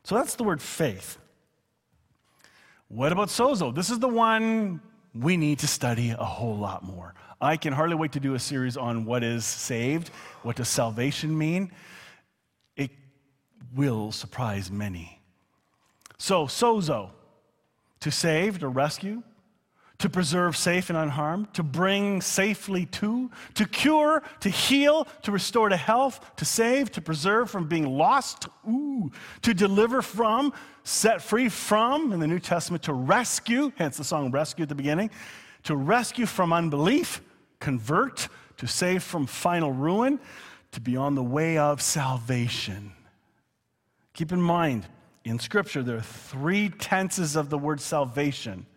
so 0.03 0.15
that's 0.15 0.35
the 0.35 0.43
word 0.43 0.61
faith. 0.61 1.19
What 2.89 3.11
about 3.11 3.27
sozo? 3.27 3.73
This 3.75 3.89
is 3.89 3.99
the 3.99 4.07
one 4.07 4.79
we 5.13 5.35
need 5.35 5.59
to 5.59 5.67
study 5.67 6.11
a 6.11 6.23
whole 6.23 6.57
lot 6.57 6.83
more. 6.83 7.13
I 7.41 7.57
can 7.57 7.73
hardly 7.73 7.95
wait 7.95 8.13
to 8.13 8.19
do 8.19 8.33
a 8.35 8.39
series 8.39 8.77
on 8.77 9.05
what 9.05 9.23
is 9.23 9.45
saved, 9.45 10.09
what 10.43 10.55
does 10.55 10.69
salvation 10.69 11.37
mean. 11.37 11.71
It 12.75 12.91
will 13.75 14.11
surprise 14.11 14.71
many. 14.71 15.21
So, 16.17 16.45
sozo, 16.45 17.11
to 17.99 18.11
save, 18.11 18.59
to 18.59 18.69
rescue, 18.69 19.21
to 19.99 20.09
preserve 20.09 20.55
safe 20.55 20.89
and 20.89 20.97
unharmed, 20.97 21.51
to 21.55 21.63
bring 21.63 22.21
safely 22.21 22.85
to, 22.85 23.31
to 23.55 23.65
cure, 23.65 24.21
to 24.41 24.49
heal, 24.49 25.07
to 25.23 25.31
restore 25.31 25.69
to 25.69 25.75
health, 25.75 26.35
to 26.35 26.45
save, 26.45 26.91
to 26.91 27.01
preserve 27.01 27.49
from 27.49 27.67
being 27.67 27.97
lost, 27.97 28.47
ooh, 28.69 29.11
to 29.41 29.53
deliver 29.55 30.03
from, 30.03 30.53
set 30.83 31.21
free 31.21 31.49
from, 31.49 32.13
in 32.13 32.19
the 32.19 32.27
New 32.27 32.39
Testament, 32.39 32.83
to 32.83 32.93
rescue, 32.93 33.71
hence 33.75 33.97
the 33.97 34.03
song 34.03 34.29
Rescue 34.29 34.63
at 34.63 34.69
the 34.69 34.75
beginning, 34.75 35.09
to 35.63 35.75
rescue 35.75 36.27
from 36.27 36.53
unbelief, 36.53 37.21
convert, 37.59 38.27
to 38.57 38.67
save 38.67 39.01
from 39.01 39.25
final 39.25 39.71
ruin, 39.71 40.19
to 40.73 40.81
be 40.81 40.95
on 40.95 41.15
the 41.15 41.23
way 41.23 41.57
of 41.57 41.81
salvation. 41.81 42.91
Keep 44.13 44.31
in 44.31 44.41
mind, 44.41 44.85
in 45.23 45.39
Scripture, 45.39 45.81
there 45.81 45.97
are 45.97 46.01
three 46.01 46.69
tenses 46.69 47.35
of 47.35 47.49
the 47.49 47.57
word 47.57 47.81
salvation 47.81 48.67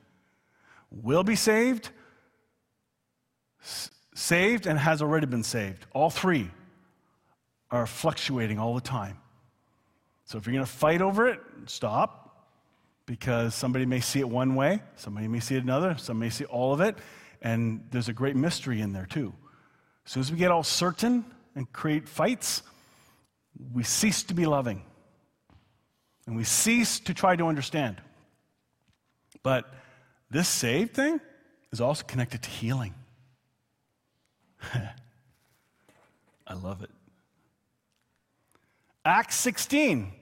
will 0.90 1.22
be 1.22 1.36
saved, 1.36 1.90
s- 3.62 3.90
saved, 4.14 4.66
and 4.66 4.78
has 4.78 5.02
already 5.02 5.26
been 5.26 5.44
saved. 5.44 5.86
All 5.92 6.10
three 6.10 6.50
are 7.70 7.86
fluctuating 7.86 8.58
all 8.58 8.74
the 8.74 8.80
time. 8.80 9.18
So 10.24 10.38
if 10.38 10.46
you're 10.46 10.54
going 10.54 10.64
to 10.64 10.70
fight 10.70 11.02
over 11.02 11.28
it, 11.28 11.40
stop 11.66 12.46
because 13.06 13.54
somebody 13.54 13.86
may 13.86 14.00
see 14.00 14.20
it 14.20 14.28
one 14.28 14.54
way, 14.54 14.80
somebody 14.96 15.26
may 15.26 15.40
see 15.40 15.56
it 15.56 15.64
another, 15.64 15.96
some 15.98 16.18
may 16.18 16.30
see 16.30 16.44
all 16.44 16.72
of 16.72 16.80
it, 16.80 16.96
and 17.42 17.84
there's 17.90 18.08
a 18.08 18.12
great 18.12 18.36
mystery 18.36 18.80
in 18.80 18.92
there 18.92 19.06
too. 19.06 19.32
As 20.06 20.12
soon 20.12 20.20
as 20.20 20.30
we 20.30 20.38
get 20.38 20.50
all 20.50 20.62
certain 20.62 21.24
and 21.54 21.72
create 21.72 22.08
fights, 22.08 22.62
we 23.72 23.82
cease 23.82 24.22
to 24.24 24.34
be 24.34 24.46
loving 24.46 24.82
and 26.26 26.36
we 26.36 26.44
cease 26.44 27.00
to 27.00 27.12
try 27.12 27.34
to 27.34 27.48
understand. 27.48 28.00
But 29.42 29.72
this 30.30 30.48
saved 30.48 30.94
thing 30.94 31.20
is 31.72 31.80
also 31.80 32.04
connected 32.04 32.42
to 32.42 32.50
healing. 32.50 32.94
I 36.46 36.54
love 36.54 36.82
it. 36.82 36.90
Acts 39.04 39.36
16, 39.36 40.12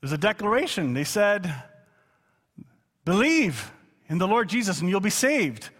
there's 0.00 0.12
a 0.12 0.18
declaration. 0.18 0.92
They 0.94 1.04
said, 1.04 1.52
Believe 3.04 3.72
in 4.08 4.18
the 4.18 4.28
Lord 4.28 4.48
Jesus 4.48 4.80
and 4.80 4.90
you'll 4.90 5.00
be 5.00 5.10
saved. 5.10 5.70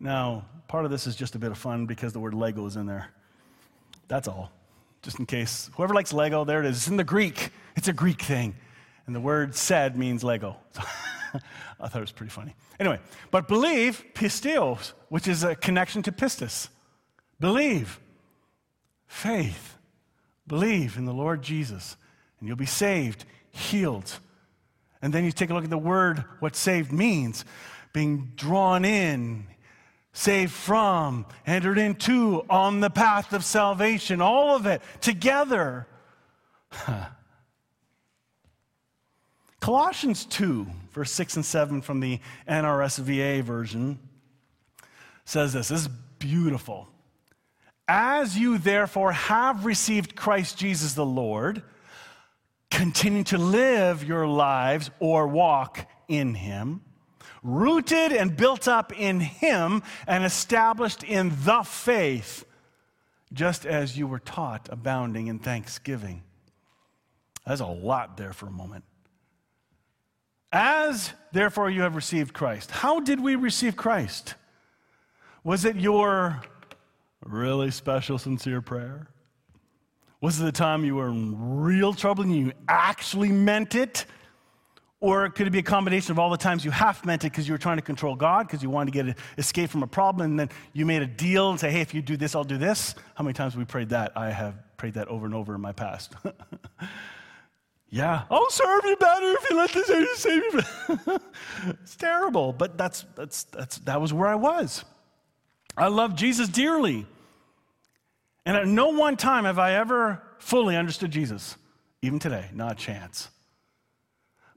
Now, 0.00 0.46
part 0.68 0.84
of 0.84 0.90
this 0.90 1.06
is 1.06 1.14
just 1.14 1.34
a 1.34 1.38
bit 1.38 1.50
of 1.50 1.58
fun 1.58 1.86
because 1.86 2.12
the 2.12 2.20
word 2.20 2.34
Lego 2.34 2.64
is 2.66 2.76
in 2.76 2.86
there. 2.86 3.08
That's 4.08 4.28
all. 4.28 4.50
Just 5.02 5.18
in 5.18 5.26
case. 5.26 5.70
Whoever 5.76 5.94
likes 5.94 6.12
Lego, 6.12 6.44
there 6.44 6.60
it 6.60 6.66
is. 6.66 6.78
It's 6.78 6.88
in 6.88 6.96
the 6.96 7.04
Greek. 7.04 7.50
It's 7.76 7.88
a 7.88 7.92
Greek 7.92 8.22
thing. 8.22 8.54
And 9.06 9.14
the 9.14 9.20
word 9.20 9.54
said 9.54 9.96
means 9.96 10.24
Lego. 10.24 10.56
I 11.80 11.88
thought 11.88 11.98
it 11.98 12.00
was 12.00 12.12
pretty 12.12 12.30
funny. 12.30 12.54
Anyway, 12.78 13.00
but 13.30 13.48
believe, 13.48 14.04
pisteos, 14.14 14.92
which 15.08 15.28
is 15.28 15.44
a 15.44 15.54
connection 15.54 16.02
to 16.02 16.12
pistis. 16.12 16.68
Believe. 17.40 18.00
Faith. 19.06 19.76
Believe 20.46 20.96
in 20.96 21.04
the 21.04 21.12
Lord 21.12 21.42
Jesus, 21.42 21.96
and 22.38 22.48
you'll 22.48 22.56
be 22.56 22.66
saved, 22.66 23.24
healed. 23.50 24.20
And 25.02 25.12
then 25.12 25.24
you 25.24 25.32
take 25.32 25.50
a 25.50 25.54
look 25.54 25.64
at 25.64 25.70
the 25.70 25.78
word, 25.78 26.24
what 26.40 26.56
saved 26.56 26.92
means 26.92 27.44
being 27.92 28.32
drawn 28.36 28.84
in, 28.84 29.46
saved 30.12 30.52
from, 30.52 31.24
entered 31.46 31.78
into, 31.78 32.44
on 32.50 32.80
the 32.80 32.90
path 32.90 33.32
of 33.32 33.42
salvation, 33.42 34.20
all 34.20 34.54
of 34.54 34.66
it 34.66 34.82
together. 35.00 35.86
Colossians 39.66 40.24
2, 40.26 40.64
verse 40.92 41.10
6 41.10 41.34
and 41.34 41.44
7 41.44 41.82
from 41.82 41.98
the 41.98 42.20
NRSVA 42.48 43.42
version 43.42 43.98
says 45.24 45.54
this. 45.54 45.70
This 45.70 45.80
is 45.80 45.88
beautiful. 46.20 46.86
As 47.88 48.38
you 48.38 48.58
therefore 48.58 49.10
have 49.10 49.66
received 49.66 50.14
Christ 50.14 50.56
Jesus 50.56 50.92
the 50.92 51.04
Lord, 51.04 51.64
continue 52.70 53.24
to 53.24 53.38
live 53.38 54.04
your 54.04 54.28
lives 54.28 54.92
or 55.00 55.26
walk 55.26 55.90
in 56.06 56.34
Him, 56.36 56.82
rooted 57.42 58.12
and 58.12 58.36
built 58.36 58.68
up 58.68 58.96
in 58.96 59.18
Him 59.18 59.82
and 60.06 60.22
established 60.22 61.02
in 61.02 61.32
the 61.42 61.64
faith, 61.64 62.44
just 63.32 63.66
as 63.66 63.98
you 63.98 64.06
were 64.06 64.20
taught, 64.20 64.68
abounding 64.70 65.26
in 65.26 65.40
thanksgiving. 65.40 66.22
There's 67.44 67.58
a 67.58 67.66
lot 67.66 68.16
there 68.16 68.32
for 68.32 68.46
a 68.46 68.52
moment. 68.52 68.84
As 70.52 71.12
therefore 71.32 71.70
you 71.70 71.82
have 71.82 71.96
received 71.96 72.32
Christ. 72.32 72.70
How 72.70 73.00
did 73.00 73.20
we 73.20 73.34
receive 73.34 73.76
Christ? 73.76 74.34
Was 75.44 75.64
it 75.64 75.76
your 75.76 76.42
really 77.24 77.70
special, 77.70 78.18
sincere 78.18 78.60
prayer? 78.60 79.08
Was 80.20 80.40
it 80.40 80.44
the 80.44 80.52
time 80.52 80.84
you 80.84 80.96
were 80.96 81.08
in 81.08 81.60
real 81.60 81.92
trouble 81.92 82.24
and 82.24 82.34
you 82.34 82.52
actually 82.68 83.30
meant 83.30 83.74
it? 83.74 84.06
Or 85.00 85.28
could 85.28 85.46
it 85.46 85.50
be 85.50 85.58
a 85.58 85.62
combination 85.62 86.12
of 86.12 86.18
all 86.18 86.30
the 86.30 86.38
times 86.38 86.64
you 86.64 86.70
half 86.70 87.04
meant 87.04 87.24
it 87.24 87.30
because 87.30 87.46
you 87.46 87.52
were 87.52 87.58
trying 87.58 87.76
to 87.76 87.82
control 87.82 88.16
God, 88.16 88.46
because 88.46 88.62
you 88.62 88.70
wanted 88.70 88.92
to 88.92 89.04
get 89.04 89.18
escape 89.36 89.68
from 89.68 89.82
a 89.82 89.86
problem, 89.86 90.30
and 90.30 90.40
then 90.40 90.48
you 90.72 90.86
made 90.86 91.02
a 91.02 91.06
deal 91.06 91.50
and 91.50 91.60
say, 91.60 91.70
hey, 91.70 91.82
if 91.82 91.92
you 91.92 92.00
do 92.00 92.16
this, 92.16 92.34
I'll 92.34 92.44
do 92.44 92.56
this? 92.56 92.94
How 93.14 93.22
many 93.22 93.34
times 93.34 93.52
have 93.52 93.58
we 93.58 93.66
prayed 93.66 93.90
that? 93.90 94.16
I 94.16 94.30
have 94.30 94.54
prayed 94.78 94.94
that 94.94 95.08
over 95.08 95.26
and 95.26 95.34
over 95.34 95.54
in 95.54 95.60
my 95.60 95.72
past. 95.72 96.14
yeah, 97.88 98.24
I'll 98.30 98.50
serve 98.50 98.84
you 98.84 98.96
better 98.96 99.32
if 99.32 99.50
you 99.50 99.56
let 99.56 99.70
this 99.70 99.90
angel 99.90 100.14
save 100.16 100.42
you. 100.52 101.18
it's 101.80 101.96
terrible, 101.96 102.52
but 102.52 102.76
that's, 102.76 103.04
that's, 103.14 103.44
that's, 103.44 103.78
that 103.78 104.00
was 104.00 104.12
where 104.12 104.28
I 104.28 104.34
was. 104.34 104.84
I 105.76 105.88
love 105.88 106.16
Jesus 106.16 106.48
dearly. 106.48 107.06
And 108.44 108.56
at 108.56 108.66
no 108.66 108.88
one 108.88 109.16
time 109.16 109.44
have 109.44 109.58
I 109.58 109.74
ever 109.74 110.22
fully 110.38 110.76
understood 110.76 111.10
Jesus, 111.10 111.56
even 112.02 112.18
today, 112.18 112.48
not 112.52 112.72
a 112.72 112.74
chance. 112.74 113.28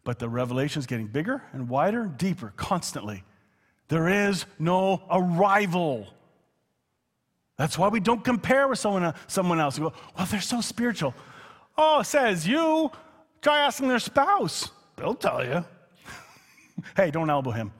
But 0.03 0.19
the 0.19 0.29
revelation 0.29 0.79
is 0.79 0.85
getting 0.85 1.07
bigger 1.07 1.43
and 1.53 1.69
wider, 1.69 2.01
and 2.03 2.17
deeper, 2.17 2.53
constantly. 2.55 3.23
There 3.89 4.07
is 4.07 4.45
no 4.57 5.03
arrival. 5.09 6.07
That's 7.57 7.77
why 7.77 7.89
we 7.89 7.99
don't 7.99 8.23
compare 8.23 8.67
with 8.67 8.79
someone, 8.79 9.13
someone 9.27 9.59
else. 9.59 9.77
We 9.77 9.85
go, 9.85 9.93
well, 10.17 10.27
they're 10.27 10.41
so 10.41 10.61
spiritual. 10.61 11.13
Oh, 11.77 12.03
says 12.03 12.47
you, 12.47 12.91
try 13.41 13.59
asking 13.59 13.87
their 13.87 13.99
spouse. 13.99 14.71
They'll 14.95 15.15
tell 15.15 15.45
you. 15.45 15.63
hey, 16.95 17.11
don't 17.11 17.29
elbow 17.29 17.51
him. 17.51 17.71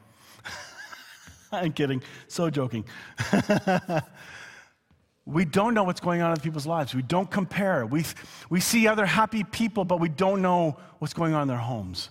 I'm 1.51 1.73
kidding. 1.73 2.01
So 2.27 2.49
joking. 2.49 2.85
we 5.25 5.45
don't 5.45 5.73
know 5.73 5.83
what's 5.83 5.99
going 5.99 6.21
on 6.21 6.31
in 6.31 6.39
people's 6.39 6.65
lives. 6.65 6.95
We 6.95 7.01
don't 7.01 7.29
compare. 7.29 7.85
We, 7.85 8.03
we 8.49 8.59
see 8.59 8.87
other 8.87 9.05
happy 9.05 9.43
people, 9.43 9.85
but 9.85 9.99
we 9.99 10.09
don't 10.09 10.41
know 10.41 10.77
what's 10.99 11.13
going 11.13 11.33
on 11.33 11.43
in 11.43 11.47
their 11.47 11.57
homes. 11.57 12.09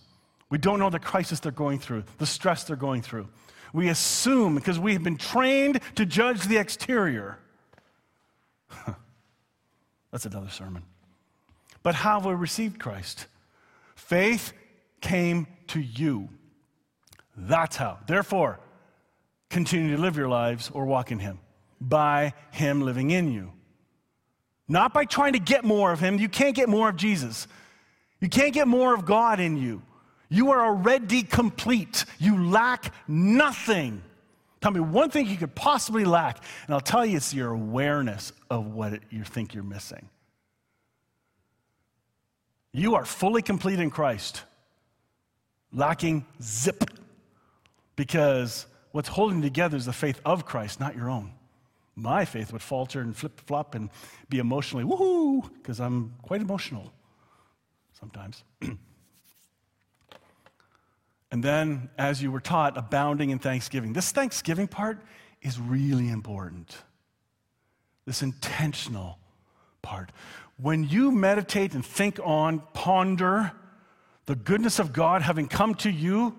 We 0.50 0.58
don't 0.58 0.78
know 0.78 0.90
the 0.90 0.98
crisis 0.98 1.40
they're 1.40 1.52
going 1.52 1.78
through, 1.78 2.04
the 2.18 2.26
stress 2.26 2.64
they're 2.64 2.76
going 2.76 3.02
through. 3.02 3.28
We 3.72 3.88
assume 3.88 4.54
because 4.54 4.78
we 4.78 4.94
have 4.94 5.02
been 5.02 5.18
trained 5.18 5.80
to 5.96 6.06
judge 6.06 6.44
the 6.44 6.56
exterior. 6.56 7.38
That's 10.10 10.24
another 10.24 10.48
sermon. 10.48 10.84
But 11.82 11.94
how 11.94 12.14
have 12.14 12.26
we 12.26 12.32
received 12.32 12.78
Christ? 12.78 13.26
Faith 14.08 14.54
came 15.02 15.46
to 15.66 15.78
you. 15.78 16.30
That's 17.36 17.76
how. 17.76 17.98
Therefore, 18.06 18.58
continue 19.50 19.94
to 19.94 20.00
live 20.00 20.16
your 20.16 20.30
lives 20.30 20.70
or 20.72 20.86
walk 20.86 21.12
in 21.12 21.18
Him 21.18 21.40
by 21.78 22.32
Him 22.50 22.80
living 22.80 23.10
in 23.10 23.30
you. 23.30 23.52
Not 24.66 24.94
by 24.94 25.04
trying 25.04 25.34
to 25.34 25.38
get 25.38 25.62
more 25.62 25.92
of 25.92 26.00
Him. 26.00 26.18
You 26.18 26.30
can't 26.30 26.56
get 26.56 26.70
more 26.70 26.88
of 26.88 26.96
Jesus. 26.96 27.48
You 28.18 28.30
can't 28.30 28.54
get 28.54 28.66
more 28.66 28.94
of 28.94 29.04
God 29.04 29.40
in 29.40 29.58
you. 29.58 29.82
You 30.30 30.52
are 30.52 30.64
already 30.64 31.22
complete. 31.22 32.06
You 32.18 32.48
lack 32.48 32.94
nothing. 33.06 34.02
Tell 34.62 34.70
me 34.70 34.80
one 34.80 35.10
thing 35.10 35.26
you 35.26 35.36
could 35.36 35.54
possibly 35.54 36.06
lack, 36.06 36.42
and 36.64 36.72
I'll 36.74 36.80
tell 36.80 37.04
you 37.04 37.18
it's 37.18 37.34
your 37.34 37.52
awareness 37.52 38.32
of 38.48 38.68
what 38.68 39.00
you 39.10 39.22
think 39.22 39.52
you're 39.52 39.62
missing. 39.62 40.08
You 42.72 42.94
are 42.94 43.04
fully 43.04 43.42
complete 43.42 43.80
in 43.80 43.90
Christ, 43.90 44.42
lacking 45.72 46.26
zip, 46.42 46.84
because 47.96 48.66
what's 48.92 49.08
holding 49.08 49.42
together 49.42 49.76
is 49.76 49.86
the 49.86 49.92
faith 49.92 50.20
of 50.24 50.44
Christ, 50.44 50.80
not 50.80 50.94
your 50.94 51.10
own. 51.10 51.32
My 51.96 52.24
faith 52.24 52.52
would 52.52 52.62
falter 52.62 53.00
and 53.00 53.16
flip 53.16 53.40
flop 53.46 53.74
and 53.74 53.90
be 54.28 54.38
emotionally 54.38 54.84
woohoo, 54.84 55.50
because 55.54 55.80
I'm 55.80 56.14
quite 56.22 56.40
emotional 56.40 56.92
sometimes. 57.98 58.44
and 61.32 61.42
then, 61.42 61.90
as 61.98 62.22
you 62.22 62.30
were 62.30 62.40
taught, 62.40 62.76
abounding 62.76 63.30
in 63.30 63.38
thanksgiving. 63.38 63.92
This 63.92 64.12
thanksgiving 64.12 64.68
part 64.68 65.00
is 65.42 65.58
really 65.58 66.08
important. 66.08 66.76
This 68.04 68.22
intentional 68.22 69.18
part. 69.82 70.12
When 70.60 70.84
you 70.84 71.12
meditate 71.12 71.74
and 71.74 71.84
think 71.84 72.18
on, 72.22 72.62
ponder 72.72 73.52
the 74.26 74.34
goodness 74.34 74.78
of 74.78 74.92
God 74.92 75.22
having 75.22 75.48
come 75.48 75.74
to 75.76 75.90
you, 75.90 76.36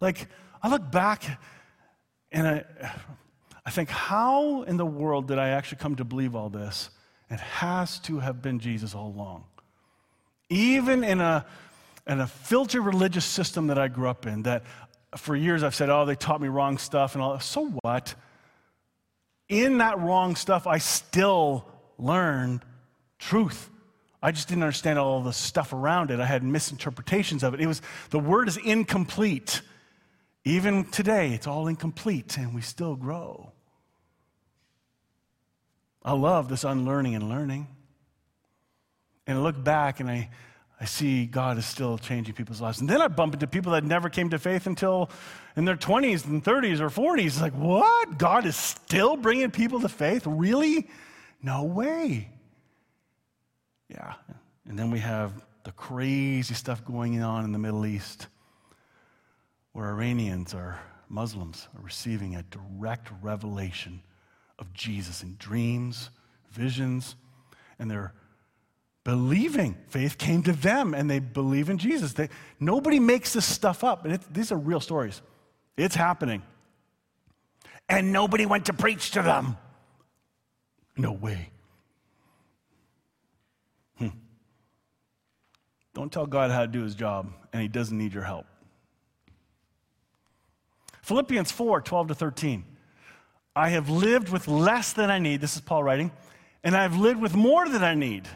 like 0.00 0.28
I 0.62 0.68
look 0.68 0.90
back 0.90 1.40
and 2.30 2.46
I, 2.46 2.64
I 3.66 3.70
think, 3.70 3.90
how 3.90 4.62
in 4.62 4.76
the 4.76 4.86
world 4.86 5.28
did 5.28 5.38
I 5.38 5.50
actually 5.50 5.78
come 5.78 5.96
to 5.96 6.04
believe 6.04 6.34
all 6.34 6.48
this? 6.48 6.90
It 7.30 7.40
has 7.40 7.98
to 8.00 8.20
have 8.20 8.40
been 8.40 8.60
Jesus 8.60 8.94
all 8.94 9.08
along. 9.08 9.44
Even 10.48 11.04
in 11.04 11.20
a, 11.20 11.44
in 12.06 12.20
a 12.20 12.26
filtered 12.26 12.84
religious 12.84 13.26
system 13.26 13.66
that 13.66 13.78
I 13.78 13.88
grew 13.88 14.08
up 14.08 14.26
in, 14.26 14.44
that 14.44 14.62
for 15.16 15.36
years 15.36 15.62
I've 15.62 15.74
said, 15.74 15.90
oh, 15.90 16.06
they 16.06 16.14
taught 16.14 16.40
me 16.40 16.48
wrong 16.48 16.78
stuff 16.78 17.14
and 17.14 17.22
all. 17.22 17.34
that. 17.34 17.42
So 17.42 17.66
what? 17.82 18.14
In 19.48 19.78
that 19.78 19.98
wrong 19.98 20.36
stuff, 20.36 20.66
I 20.66 20.78
still 20.78 21.66
learned 21.98 22.62
truth. 23.18 23.70
I 24.22 24.32
just 24.32 24.48
didn't 24.48 24.64
understand 24.64 24.98
all 24.98 25.22
the 25.22 25.32
stuff 25.32 25.72
around 25.72 26.10
it. 26.10 26.18
I 26.18 26.26
had 26.26 26.42
misinterpretations 26.42 27.42
of 27.42 27.54
it. 27.54 27.60
It 27.60 27.66
was 27.66 27.82
the 28.10 28.18
word 28.18 28.48
is 28.48 28.56
incomplete. 28.56 29.62
Even 30.44 30.84
today, 30.84 31.34
it's 31.34 31.46
all 31.46 31.66
incomplete, 31.66 32.38
and 32.38 32.54
we 32.54 32.62
still 32.62 32.96
grow. 32.96 33.52
I 36.02 36.12
love 36.12 36.48
this 36.48 36.64
unlearning 36.64 37.14
and 37.14 37.28
learning. 37.28 37.68
And 39.26 39.38
I 39.38 39.40
look 39.42 39.62
back 39.62 40.00
and 40.00 40.10
I, 40.10 40.30
I 40.80 40.86
see 40.86 41.26
God 41.26 41.58
is 41.58 41.66
still 41.66 41.98
changing 41.98 42.34
people's 42.34 42.62
lives. 42.62 42.80
And 42.80 42.88
then 42.88 43.02
I 43.02 43.08
bump 43.08 43.34
into 43.34 43.46
people 43.46 43.72
that 43.72 43.84
never 43.84 44.08
came 44.08 44.30
to 44.30 44.38
faith 44.38 44.66
until 44.66 45.10
in 45.54 45.66
their 45.66 45.76
20s 45.76 46.24
and 46.24 46.42
30s 46.42 46.80
or 46.80 46.88
40s. 46.88 47.26
It's 47.26 47.40
like, 47.42 47.52
what? 47.52 48.16
God 48.16 48.46
is 48.46 48.56
still 48.56 49.16
bringing 49.18 49.50
people 49.50 49.80
to 49.80 49.88
faith? 49.88 50.22
Really? 50.26 50.88
No 51.42 51.64
way. 51.64 52.30
Yeah. 53.88 54.14
And 54.68 54.78
then 54.78 54.90
we 54.90 54.98
have 54.98 55.32
the 55.64 55.72
crazy 55.72 56.54
stuff 56.54 56.84
going 56.84 57.22
on 57.22 57.44
in 57.44 57.52
the 57.52 57.58
Middle 57.58 57.86
East 57.86 58.26
where 59.72 59.88
Iranians 59.88 60.54
or 60.54 60.78
Muslims 61.08 61.68
are 61.76 61.82
receiving 61.82 62.36
a 62.36 62.42
direct 62.44 63.10
revelation 63.22 64.02
of 64.58 64.72
Jesus 64.74 65.22
in 65.22 65.36
dreams, 65.38 66.10
visions, 66.50 67.16
and 67.78 67.90
they're 67.90 68.12
believing. 69.04 69.76
Faith 69.88 70.18
came 70.18 70.42
to 70.42 70.52
them 70.52 70.94
and 70.94 71.08
they 71.08 71.18
believe 71.18 71.70
in 71.70 71.78
Jesus. 71.78 72.12
They, 72.12 72.28
nobody 72.60 72.98
makes 72.98 73.32
this 73.32 73.46
stuff 73.46 73.84
up. 73.84 74.04
And 74.04 74.14
it, 74.14 74.20
these 74.32 74.52
are 74.52 74.58
real 74.58 74.80
stories. 74.80 75.22
It's 75.76 75.94
happening. 75.94 76.42
And 77.88 78.12
nobody 78.12 78.44
went 78.44 78.66
to 78.66 78.74
preach 78.74 79.12
to 79.12 79.22
them. 79.22 79.56
No 80.96 81.12
way. 81.12 81.50
Hmm. 83.96 84.08
Don't 85.98 86.12
tell 86.12 86.26
God 86.26 86.52
how 86.52 86.60
to 86.60 86.68
do 86.68 86.84
his 86.84 86.94
job, 86.94 87.32
and 87.52 87.60
he 87.60 87.66
doesn't 87.66 87.98
need 87.98 88.14
your 88.14 88.22
help. 88.22 88.46
Philippians 91.02 91.50
4 91.50 91.80
12 91.80 92.08
to 92.08 92.14
13. 92.14 92.64
I 93.56 93.70
have 93.70 93.90
lived 93.90 94.28
with 94.28 94.46
less 94.46 94.92
than 94.92 95.10
I 95.10 95.18
need. 95.18 95.40
This 95.40 95.56
is 95.56 95.60
Paul 95.60 95.82
writing. 95.82 96.12
And 96.62 96.76
I've 96.76 96.96
lived 96.96 97.20
with 97.20 97.34
more 97.34 97.68
than 97.68 97.82
I 97.82 97.96
need. 97.96 98.28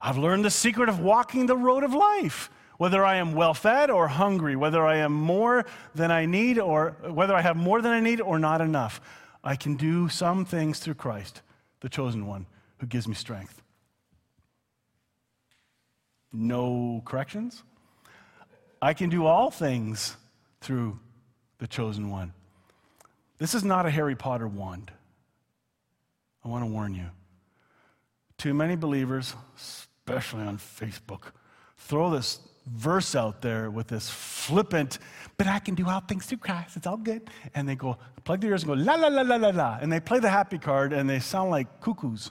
I've 0.00 0.16
learned 0.16 0.46
the 0.46 0.50
secret 0.50 0.88
of 0.88 0.98
walking 0.98 1.44
the 1.44 1.58
road 1.58 1.84
of 1.84 1.92
life. 1.92 2.48
Whether 2.78 3.04
I 3.04 3.16
am 3.16 3.34
well 3.34 3.52
fed 3.52 3.90
or 3.90 4.08
hungry, 4.08 4.56
whether 4.56 4.86
I 4.86 4.96
am 4.96 5.12
more 5.12 5.66
than 5.94 6.10
I 6.10 6.24
need 6.24 6.58
or 6.58 6.96
whether 7.02 7.34
I 7.34 7.42
have 7.42 7.58
more 7.58 7.82
than 7.82 7.92
I 7.92 8.00
need 8.00 8.22
or 8.22 8.38
not 8.38 8.62
enough, 8.62 9.02
I 9.44 9.56
can 9.56 9.76
do 9.76 10.08
some 10.08 10.46
things 10.46 10.78
through 10.78 10.94
Christ, 10.94 11.42
the 11.80 11.90
chosen 11.90 12.26
one, 12.26 12.46
who 12.78 12.86
gives 12.86 13.06
me 13.06 13.14
strength. 13.14 13.63
No 16.34 17.00
corrections? 17.04 17.62
I 18.82 18.92
can 18.92 19.08
do 19.08 19.24
all 19.24 19.50
things 19.50 20.16
through 20.60 20.98
the 21.58 21.66
chosen 21.66 22.10
one 22.10 22.34
this 23.38 23.54
is 23.54 23.64
not 23.64 23.86
a 23.86 23.90
Harry 23.90 24.14
Potter 24.14 24.46
wand. 24.46 24.90
I 26.44 26.48
want 26.48 26.62
to 26.64 26.70
warn 26.70 26.94
you. 26.94 27.06
Too 28.38 28.54
many 28.54 28.76
believers, 28.76 29.34
especially 29.56 30.42
on 30.42 30.58
Facebook, 30.58 31.32
throw 31.76 32.10
this 32.10 32.38
verse 32.66 33.14
out 33.14 33.42
there 33.42 33.70
with 33.70 33.88
this 33.88 34.08
flippant, 34.08 34.98
but 35.36 35.46
I 35.46 35.58
can 35.58 35.74
do 35.74 35.88
all 35.88 36.00
things 36.00 36.26
through 36.26 36.38
Christ. 36.38 36.76
It's 36.76 36.86
all 36.86 36.96
good. 36.96 37.28
And 37.54 37.68
they 37.68 37.74
go, 37.74 37.98
plug 38.24 38.40
their 38.40 38.50
ears 38.50 38.62
and 38.62 38.68
go, 38.68 38.74
la, 38.74 38.94
la, 38.94 39.08
la, 39.08 39.22
la, 39.22 39.36
la, 39.36 39.48
la. 39.48 39.78
And 39.80 39.92
they 39.92 40.00
play 40.00 40.20
the 40.20 40.30
happy 40.30 40.58
card 40.58 40.92
and 40.92 41.08
they 41.08 41.18
sound 41.18 41.50
like 41.50 41.80
cuckoos. 41.80 42.30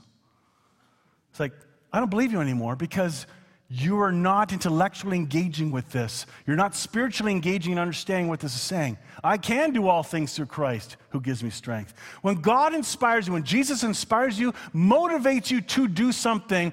It's 1.32 1.40
like, 1.40 1.54
I 1.92 2.00
don't 2.00 2.10
believe 2.10 2.32
you 2.32 2.42
anymore 2.42 2.76
because 2.76 3.28
you 3.76 4.00
are 4.00 4.12
not 4.12 4.54
intellectually 4.54 5.18
engaging 5.18 5.72
with 5.72 5.92
this. 5.92 6.28
You're 6.46 6.56
not 6.56 6.76
spiritually 6.76 7.32
engaging 7.32 7.72
and 7.72 7.80
understanding 7.80 8.28
what 8.28 8.40
this 8.40 8.54
is 8.54 8.62
saying. 8.62 9.00
I 9.24 9.38
can 9.38 9.74
do 9.74 9.88
all 9.88 10.04
things 10.04 10.36
through 10.36 10.46
Christ 10.46 10.98
who 11.10 11.20
gives 11.20 11.44
me 11.44 11.50
strength. 11.50 11.96
When 12.22 12.36
God 12.36 12.76
inspires 12.76 13.26
you, 13.26 13.34
when 13.34 13.44
Jesus 13.44 13.82
inspires 13.82 14.40
you, 14.40 14.52
motivates 14.76 15.50
you 15.50 15.60
to 15.62 15.88
do 15.88 16.12
something, 16.12 16.72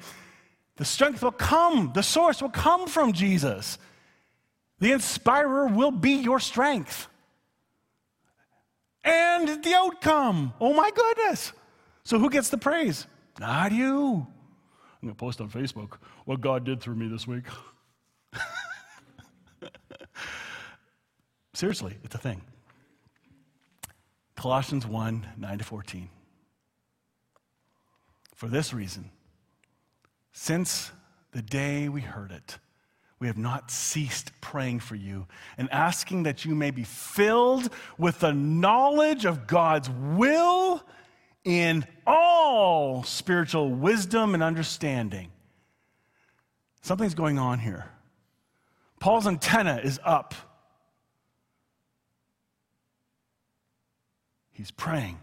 the 0.77 0.85
strength 0.85 1.23
will 1.23 1.33
come, 1.33 1.91
the 1.95 2.03
source 2.03 2.43
will 2.43 2.51
come 2.51 2.87
from 2.87 3.15
Jesus. 3.15 3.79
The 4.79 4.93
inspirer 4.93 5.69
will 5.69 5.93
be 5.93 6.17
your 6.17 6.39
strength. 6.39 7.09
And 9.05 9.65
the 9.65 9.75
outcome, 9.75 10.53
oh 10.61 10.75
my 10.75 10.91
goodness. 10.95 11.55
So 12.05 12.19
who 12.19 12.29
gets 12.29 12.51
the 12.51 12.59
praise? 12.59 13.07
Not 13.39 13.73
you. 13.73 14.27
I'm 15.03 15.09
going 15.09 15.15
to 15.15 15.19
post 15.19 15.41
on 15.41 15.49
Facebook 15.49 15.95
what 16.27 16.41
God 16.41 16.65
did 16.65 16.81
through 16.81 16.97
me 16.97 17.09
this 17.09 17.27
week. 17.27 17.45
Seriously, 21.55 21.97
it's 22.05 22.15
a 22.15 22.19
thing. 22.19 22.43
Colossians 24.37 24.87
1 24.87 25.27
9 25.39 25.59
to 25.59 25.65
14. 25.65 26.09
For 28.35 28.49
this 28.49 28.73
reason, 28.73 29.11
since 30.33 30.93
the 31.33 31.43
day 31.43 31.89
we 31.89 32.01
heard 32.01 32.31
it, 32.31 32.59
we 33.19 33.27
have 33.27 33.37
not 33.37 33.71
ceased 33.71 34.33
praying 34.41 34.81
for 34.81 34.95
you 34.95 35.27
and 35.59 35.71
asking 35.71 36.23
that 36.23 36.45
you 36.45 36.55
may 36.55 36.71
be 36.71 36.85
filled 36.85 37.71
with 37.99 38.21
the 38.21 38.33
knowledge 38.33 39.27
of 39.27 39.47
God's 39.47 39.91
will 39.91 40.83
in 41.44 41.85
all 42.07 43.03
spiritual 43.03 43.70
wisdom 43.70 44.35
and 44.35 44.42
understanding. 44.42 45.31
Something's 46.83 47.14
going 47.14 47.38
on 47.38 47.59
here. 47.59 47.87
Paul's 48.98 49.26
antenna 49.26 49.81
is 49.83 49.98
up. 50.05 50.35
He's 54.53 54.70
praying. 54.70 55.18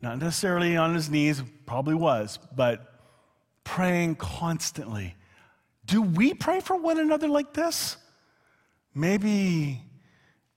Not 0.00 0.18
necessarily 0.18 0.76
on 0.76 0.94
his 0.94 1.10
knees, 1.10 1.42
probably 1.66 1.94
was, 1.94 2.38
but 2.56 2.98
praying 3.64 4.16
constantly. 4.16 5.14
Do 5.84 6.00
we 6.00 6.32
pray 6.32 6.60
for 6.60 6.76
one 6.76 6.98
another 6.98 7.28
like 7.28 7.52
this? 7.52 7.98
Maybe 8.94 9.82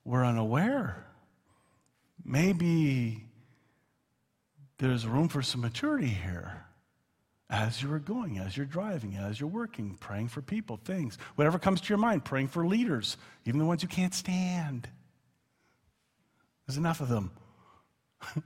we're 0.04 0.24
unaware. 0.24 1.04
Maybe 2.24 3.23
there's 4.78 5.06
room 5.06 5.28
for 5.28 5.42
some 5.42 5.60
maturity 5.60 6.08
here 6.08 6.64
as 7.50 7.82
you're 7.82 7.98
going, 7.98 8.38
as 8.38 8.56
you're 8.56 8.66
driving, 8.66 9.16
as 9.16 9.38
you're 9.38 9.48
working, 9.48 9.96
praying 10.00 10.28
for 10.28 10.42
people, 10.42 10.78
things, 10.84 11.18
whatever 11.36 11.58
comes 11.58 11.80
to 11.80 11.88
your 11.88 11.98
mind, 11.98 12.24
praying 12.24 12.48
for 12.48 12.66
leaders, 12.66 13.16
even 13.44 13.60
the 13.60 13.66
ones 13.66 13.82
you 13.82 13.88
can't 13.88 14.14
stand. 14.14 14.88
There's 16.66 16.78
enough 16.78 17.00
of 17.00 17.08
them. 17.08 17.30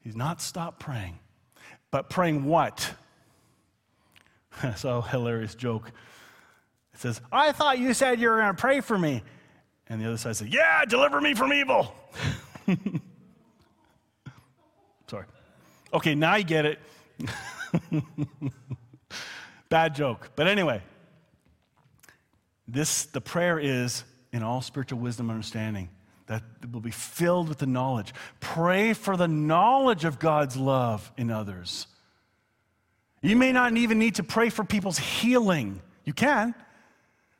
He's 0.00 0.16
not 0.16 0.40
stopped 0.40 0.80
praying. 0.80 1.18
But 1.90 2.08
praying 2.08 2.44
what? 2.44 2.94
Saw 4.76 4.98
a 4.98 5.02
hilarious 5.02 5.54
joke. 5.54 5.88
It 6.94 7.00
says, 7.00 7.20
I 7.32 7.52
thought 7.52 7.78
you 7.78 7.92
said 7.94 8.20
you 8.20 8.30
were 8.30 8.38
going 8.38 8.54
to 8.54 8.60
pray 8.60 8.80
for 8.80 8.96
me. 8.96 9.22
And 9.88 10.00
the 10.00 10.06
other 10.06 10.16
side 10.16 10.36
said, 10.36 10.54
Yeah, 10.54 10.84
deliver 10.84 11.20
me 11.20 11.34
from 11.34 11.52
evil. 11.52 11.92
Okay, 15.92 16.14
now 16.14 16.36
you 16.36 16.44
get 16.44 16.66
it. 16.66 16.78
Bad 19.68 19.94
joke. 19.94 20.30
But 20.36 20.46
anyway, 20.46 20.82
this 22.68 23.06
the 23.06 23.20
prayer 23.20 23.58
is 23.58 24.04
in 24.32 24.42
all 24.42 24.62
spiritual 24.62 25.00
wisdom 25.00 25.30
and 25.30 25.36
understanding 25.36 25.88
that 26.26 26.42
will 26.70 26.80
be 26.80 26.92
filled 26.92 27.48
with 27.48 27.58
the 27.58 27.66
knowledge. 27.66 28.14
Pray 28.38 28.92
for 28.92 29.16
the 29.16 29.26
knowledge 29.26 30.04
of 30.04 30.20
God's 30.20 30.56
love 30.56 31.10
in 31.16 31.30
others. 31.30 31.88
You 33.20 33.34
may 33.34 33.52
not 33.52 33.76
even 33.76 33.98
need 33.98 34.14
to 34.14 34.22
pray 34.22 34.48
for 34.48 34.64
people's 34.64 34.98
healing. 34.98 35.82
You 36.04 36.12
can. 36.12 36.54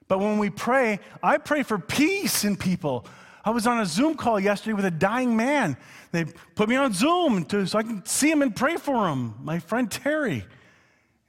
But 0.08 0.18
when 0.18 0.38
we 0.38 0.50
pray, 0.50 0.98
I 1.22 1.38
pray 1.38 1.62
for 1.62 1.78
peace 1.78 2.44
in 2.44 2.56
people. 2.56 3.06
I 3.44 3.50
was 3.50 3.66
on 3.66 3.80
a 3.80 3.86
Zoom 3.86 4.16
call 4.16 4.38
yesterday 4.38 4.74
with 4.74 4.84
a 4.84 4.90
dying 4.90 5.36
man. 5.36 5.76
They 6.12 6.24
put 6.24 6.68
me 6.68 6.76
on 6.76 6.92
Zoom 6.92 7.44
to, 7.46 7.66
so 7.66 7.78
I 7.78 7.82
can 7.82 8.04
see 8.04 8.30
him 8.30 8.42
and 8.42 8.54
pray 8.54 8.76
for 8.76 9.08
him. 9.08 9.34
My 9.42 9.58
friend 9.58 9.90
Terry. 9.90 10.44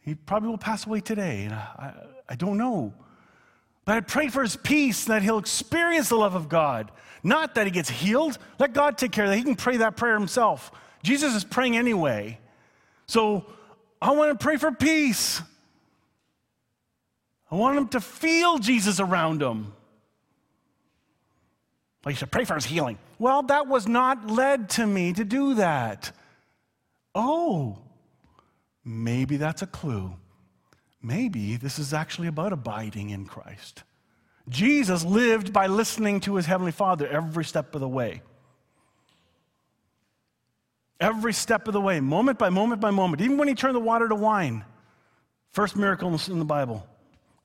He 0.01 0.15
probably 0.15 0.49
will 0.49 0.57
pass 0.57 0.85
away 0.85 0.99
today, 0.99 1.43
and 1.43 1.53
I, 1.53 1.57
I, 1.57 1.93
I 2.29 2.35
don't 2.35 2.57
know. 2.57 2.93
But 3.85 3.97
I 3.97 3.99
pray 4.01 4.27
for 4.29 4.41
his 4.41 4.55
peace, 4.55 5.05
that 5.05 5.21
he'll 5.21 5.37
experience 5.37 6.09
the 6.09 6.15
love 6.15 6.35
of 6.35 6.49
God. 6.49 6.91
Not 7.23 7.55
that 7.55 7.65
he 7.65 7.71
gets 7.71 7.89
healed. 7.89 8.37
Let 8.59 8.73
God 8.73 8.97
take 8.97 9.11
care 9.11 9.25
of 9.25 9.29
that. 9.31 9.37
He 9.37 9.43
can 9.43 9.55
pray 9.55 9.77
that 9.77 9.95
prayer 9.95 10.15
himself. 10.15 10.71
Jesus 11.03 11.35
is 11.35 11.43
praying 11.43 11.77
anyway. 11.77 12.39
So 13.05 13.45
I 14.01 14.11
want 14.11 14.37
to 14.37 14.43
pray 14.43 14.57
for 14.57 14.71
peace. 14.71 15.41
I 17.51 17.55
want 17.55 17.77
him 17.77 17.87
to 17.89 18.01
feel 18.01 18.57
Jesus 18.57 18.99
around 18.99 19.41
him. 19.41 19.73
Like 22.05 22.19
you 22.19 22.27
pray 22.27 22.45
for 22.45 22.55
his 22.55 22.65
healing. 22.65 22.97
Well, 23.19 23.43
that 23.43 23.67
was 23.67 23.87
not 23.87 24.27
led 24.27 24.69
to 24.71 24.87
me 24.87 25.13
to 25.13 25.23
do 25.23 25.55
that. 25.55 26.11
Oh, 27.13 27.77
maybe 28.83 29.37
that's 29.37 29.61
a 29.61 29.67
clue. 29.67 30.13
Maybe 31.01 31.57
this 31.57 31.79
is 31.79 31.93
actually 31.93 32.27
about 32.27 32.53
abiding 32.53 33.09
in 33.09 33.25
Christ. 33.25 33.83
Jesus 34.49 35.03
lived 35.03 35.53
by 35.53 35.67
listening 35.67 36.19
to 36.21 36.35
his 36.35 36.45
Heavenly 36.45 36.71
Father 36.71 37.07
every 37.07 37.45
step 37.45 37.73
of 37.75 37.81
the 37.81 37.87
way. 37.87 38.21
Every 40.99 41.33
step 41.33 41.67
of 41.67 41.73
the 41.73 41.81
way, 41.81 41.99
moment 41.99 42.37
by 42.37 42.49
moment 42.49 42.81
by 42.81 42.91
moment, 42.91 43.21
even 43.21 43.37
when 43.37 43.47
he 43.47 43.55
turned 43.55 43.75
the 43.75 43.79
water 43.79 44.07
to 44.07 44.15
wine. 44.15 44.63
First 45.51 45.75
miracle 45.75 46.15
in 46.27 46.39
the 46.39 46.45
Bible. 46.45 46.87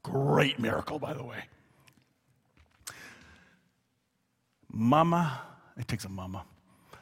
Great 0.03 0.59
miracle, 0.59 0.99
by 0.99 1.15
the 1.15 1.25
way. 1.25 1.45
Mama, 4.77 5.41
it 5.79 5.89
takes 5.89 6.05
a 6.05 6.09
mama. 6.09 6.45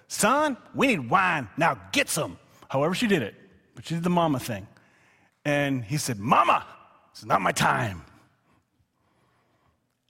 Son, 0.06 0.56
we 0.74 0.86
need 0.86 1.10
wine. 1.10 1.48
Now 1.56 1.78
get 1.92 2.08
some. 2.08 2.38
However, 2.68 2.94
she 2.94 3.08
did 3.08 3.22
it, 3.22 3.34
but 3.74 3.84
she 3.84 3.94
did 3.94 4.04
the 4.04 4.10
mama 4.10 4.38
thing. 4.38 4.66
And 5.44 5.84
he 5.84 5.96
said, 5.96 6.18
Mama, 6.18 6.64
it's 7.10 7.24
not 7.24 7.40
my 7.40 7.52
time. 7.52 8.02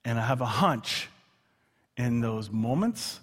And 0.05 0.19
I 0.19 0.27
have 0.27 0.43
a 0.43 0.47
hunch 0.47 1.09
in 1.97 2.21
those 2.21 2.51
moments, 2.51 3.21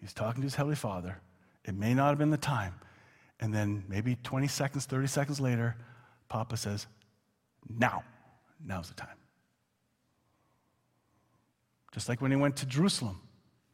he's 0.00 0.12
talking 0.12 0.42
to 0.42 0.46
his 0.46 0.54
Heavenly 0.54 0.76
Father. 0.76 1.18
It 1.64 1.74
may 1.74 1.94
not 1.94 2.10
have 2.10 2.18
been 2.18 2.30
the 2.30 2.36
time. 2.36 2.74
And 3.40 3.52
then 3.52 3.84
maybe 3.88 4.16
20 4.22 4.46
seconds, 4.46 4.84
30 4.84 5.06
seconds 5.06 5.40
later, 5.40 5.76
Papa 6.28 6.56
says, 6.56 6.86
Now, 7.68 8.04
now's 8.64 8.88
the 8.88 8.94
time. 8.94 9.16
Just 11.92 12.08
like 12.08 12.20
when 12.20 12.30
he 12.30 12.36
went 12.36 12.56
to 12.58 12.66
Jerusalem, 12.66 13.20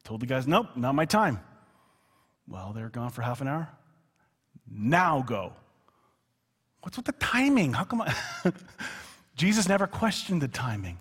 told 0.07 0.21
the 0.21 0.27
guys, 0.27 0.47
Nope, 0.47 0.69
not 0.77 0.95
my 0.95 1.05
time. 1.05 1.41
Well, 2.49 2.73
they're 2.73 2.89
gone 2.89 3.11
for 3.11 3.23
half 3.23 3.41
an 3.41 3.49
hour. 3.49 3.69
Now 4.71 5.23
go. 5.27 5.53
What's 6.83 6.97
with 6.97 7.07
the 7.07 7.13
timing? 7.13 7.73
How 7.73 7.85
come 7.85 8.03
I... 8.03 8.15
Jesus 9.37 9.69
never 9.69 9.87
questioned 9.89 10.41
the 10.41 10.49
timing. 10.49 10.99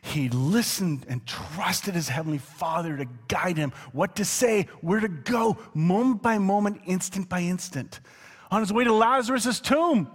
He 0.00 0.30
listened 0.30 1.04
and 1.08 1.24
trusted 1.26 1.94
his 1.94 2.08
heavenly 2.08 2.38
Father 2.38 2.96
to 2.96 3.06
guide 3.28 3.58
him, 3.58 3.72
what 3.92 4.16
to 4.16 4.24
say, 4.24 4.68
where 4.80 5.00
to 5.00 5.08
go, 5.08 5.58
moment 5.74 6.22
by 6.22 6.38
moment, 6.38 6.80
instant 6.86 7.28
by 7.28 7.40
instant. 7.40 8.00
On 8.50 8.60
his 8.60 8.72
way 8.72 8.84
to 8.84 8.92
Lazarus' 8.92 9.60
tomb. 9.60 10.10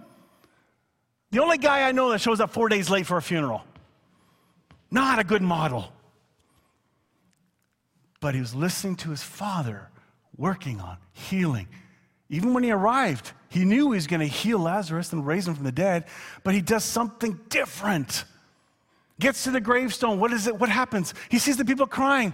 The 1.30 1.40
only 1.40 1.60
guy 1.60 1.88
I 1.88 1.92
know 1.92 2.10
that 2.10 2.22
shows 2.22 2.40
up 2.40 2.52
four 2.52 2.70
days 2.70 2.90
late 2.90 3.06
for 3.06 3.18
a 3.18 3.22
funeral. 3.22 3.64
Not 4.90 5.20
a 5.20 5.24
good 5.24 5.42
model. 5.42 5.92
But 8.22 8.34
he 8.36 8.40
was 8.40 8.56
listening 8.56 8.96
to 8.98 9.10
his 9.10 9.22
father 9.22 9.90
working 10.38 10.80
on 10.80 10.98
healing. 11.12 11.68
Even 12.30 12.54
when 12.54 12.64
he 12.64 12.72
arrived, 12.72 13.34
he 13.50 13.66
knew 13.66 13.92
he 13.92 13.98
was 13.98 14.08
going 14.08 14.22
to 14.22 14.26
heal 14.26 14.60
Lazarus 14.60 15.12
and 15.12 15.28
raise 15.28 15.46
him 15.46 15.56
from 15.56 15.66
the 15.66 15.72
dead, 15.74 16.06
but 16.44 16.54
he 16.54 16.62
does 16.62 16.86
something 16.86 17.38
different. 17.50 18.24
Gets 19.20 19.44
to 19.44 19.52
the 19.52 19.60
gravestone. 19.60 20.20
What 20.20 20.32
is 20.32 20.48
it? 20.48 20.58
What 20.58 20.70
happens? 20.70 21.14
He 21.30 21.38
sees 21.38 21.58
the 21.58 21.66
people 21.66 21.86
crying. 21.86 22.34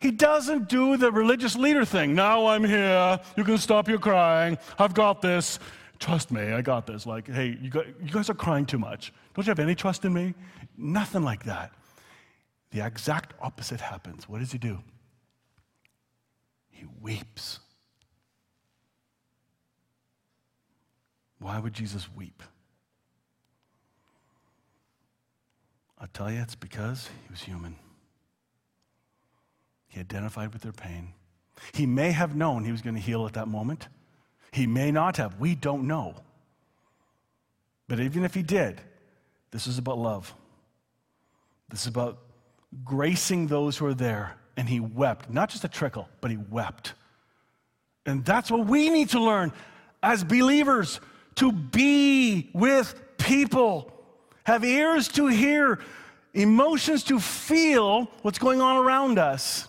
He 0.00 0.10
doesn't 0.10 0.68
do 0.68 0.96
the 0.96 1.10
religious 1.10 1.56
leader 1.56 1.84
thing. 1.84 2.14
Now 2.14 2.46
I'm 2.46 2.62
here. 2.62 3.18
You 3.36 3.42
can 3.42 3.58
stop 3.58 3.88
your 3.88 3.98
crying. 3.98 4.58
I've 4.78 4.94
got 4.94 5.22
this. 5.22 5.58
Trust 5.98 6.30
me, 6.30 6.42
I 6.52 6.62
got 6.62 6.86
this. 6.86 7.06
Like, 7.06 7.26
hey, 7.26 7.58
you, 7.60 7.70
got, 7.70 7.86
you 7.86 8.12
guys 8.12 8.30
are 8.30 8.34
crying 8.34 8.66
too 8.66 8.78
much. 8.78 9.12
Don't 9.34 9.46
you 9.46 9.50
have 9.50 9.58
any 9.58 9.74
trust 9.74 10.04
in 10.04 10.12
me? 10.12 10.34
Nothing 10.76 11.22
like 11.22 11.44
that. 11.44 11.72
The 12.70 12.86
exact 12.86 13.34
opposite 13.40 13.80
happens. 13.80 14.28
What 14.28 14.38
does 14.38 14.52
he 14.52 14.58
do? 14.58 14.78
He 16.78 16.86
weeps. 17.00 17.58
Why 21.40 21.58
would 21.58 21.72
Jesus 21.72 22.08
weep? 22.14 22.40
I'll 25.98 26.06
tell 26.12 26.30
you, 26.30 26.38
it's 26.38 26.54
because 26.54 27.08
he 27.24 27.32
was 27.32 27.40
human. 27.40 27.74
He 29.88 29.98
identified 29.98 30.52
with 30.52 30.62
their 30.62 30.72
pain. 30.72 31.14
He 31.72 31.84
may 31.84 32.12
have 32.12 32.36
known 32.36 32.62
he 32.62 32.70
was 32.70 32.82
going 32.82 32.94
to 32.94 33.00
heal 33.00 33.26
at 33.26 33.32
that 33.32 33.48
moment. 33.48 33.88
He 34.52 34.68
may 34.68 34.92
not 34.92 35.16
have. 35.16 35.40
We 35.40 35.56
don't 35.56 35.88
know. 35.88 36.14
But 37.88 37.98
even 37.98 38.24
if 38.24 38.34
he 38.34 38.42
did, 38.42 38.80
this 39.50 39.66
is 39.66 39.78
about 39.78 39.98
love. 39.98 40.32
This 41.70 41.80
is 41.80 41.86
about 41.88 42.18
gracing 42.84 43.48
those 43.48 43.76
who 43.78 43.86
are 43.86 43.94
there. 43.94 44.36
And 44.58 44.68
he 44.68 44.80
wept, 44.80 45.30
not 45.30 45.48
just 45.48 45.64
a 45.64 45.68
trickle, 45.68 46.08
but 46.20 46.30
he 46.30 46.36
wept. 46.36 46.92
And 48.04 48.24
that's 48.24 48.50
what 48.50 48.66
we 48.66 48.90
need 48.90 49.10
to 49.10 49.20
learn 49.20 49.52
as 50.02 50.24
believers 50.24 51.00
to 51.36 51.52
be 51.52 52.50
with 52.52 53.00
people 53.18 53.92
have 54.44 54.64
ears 54.64 55.08
to 55.08 55.28
hear, 55.28 55.78
emotions 56.34 57.04
to 57.04 57.20
feel 57.20 58.10
what's 58.22 58.38
going 58.38 58.60
on 58.60 58.76
around 58.76 59.18
us. 59.18 59.68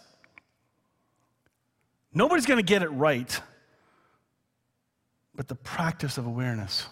Nobody's 2.13 2.45
going 2.45 2.59
to 2.59 2.65
get 2.65 2.81
it 2.81 2.87
right, 2.87 3.39
but 5.35 5.47
the 5.47 5.55
practice 5.55 6.17
of 6.17 6.25
awareness. 6.25 6.87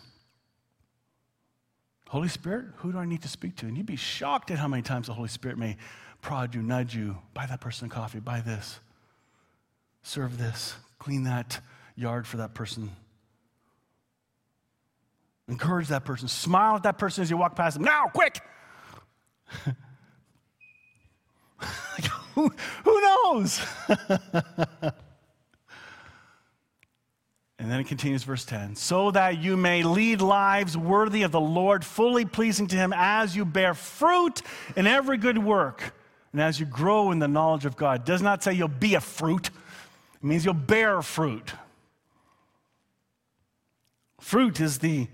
Holy 2.09 2.29
Spirit, 2.29 2.67
who 2.77 2.91
do 2.91 2.97
I 2.97 3.05
need 3.05 3.21
to 3.23 3.27
speak 3.27 3.57
to? 3.57 3.65
And 3.65 3.75
you'd 3.75 3.85
be 3.85 3.97
shocked 3.97 4.49
at 4.51 4.57
how 4.57 4.67
many 4.67 4.81
times 4.81 5.07
the 5.07 5.13
Holy 5.13 5.27
Spirit 5.27 5.57
may 5.57 5.77
prod 6.21 6.55
you, 6.55 6.61
nudge 6.61 6.95
you, 6.95 7.17
buy 7.33 7.45
that 7.45 7.59
person 7.59 7.89
coffee, 7.89 8.19
buy 8.19 8.39
this, 8.41 8.79
serve 10.03 10.37
this, 10.37 10.75
clean 10.99 11.23
that 11.23 11.59
yard 11.95 12.25
for 12.25 12.37
that 12.37 12.53
person. 12.53 12.91
Encourage 15.49 15.87
that 15.89 16.05
person. 16.05 16.27
Smile 16.27 16.75
at 16.75 16.83
that 16.83 16.97
person 16.97 17.23
as 17.23 17.29
you 17.29 17.37
walk 17.37 17.55
past 17.55 17.75
them. 17.75 17.83
Now, 17.83 18.07
quick! 18.13 18.41
who, 22.35 22.51
who 22.83 23.01
knows? 23.01 23.59
and 27.67 27.73
then 27.73 27.81
it 27.81 27.87
continues, 27.87 28.23
verse 28.23 28.45
10 28.45 28.77
so 28.77 29.11
that 29.11 29.39
you 29.39 29.57
may 29.57 29.83
lead 29.83 30.21
lives 30.21 30.77
worthy 30.77 31.23
of 31.23 31.33
the 31.33 31.41
Lord, 31.41 31.83
fully 31.83 32.23
pleasing 32.23 32.65
to 32.67 32.77
Him 32.77 32.93
as 32.95 33.35
you 33.35 33.43
bear 33.43 33.73
fruit 33.73 34.41
in 34.77 34.87
every 34.87 35.17
good 35.17 35.37
work 35.37 35.93
and 36.31 36.41
as 36.41 36.61
you 36.61 36.65
grow 36.65 37.11
in 37.11 37.19
the 37.19 37.27
knowledge 37.27 37.65
of 37.65 37.75
God. 37.75 37.99
It 37.99 38.05
does 38.05 38.21
not 38.21 38.41
say 38.41 38.53
you'll 38.53 38.69
be 38.69 38.95
a 38.95 39.01
fruit, 39.01 39.47
it 39.47 40.23
means 40.23 40.45
you'll 40.45 40.53
bear 40.53 41.01
fruit. 41.01 41.51
Fruit 44.21 44.61
is 44.61 44.79
the 44.79 45.09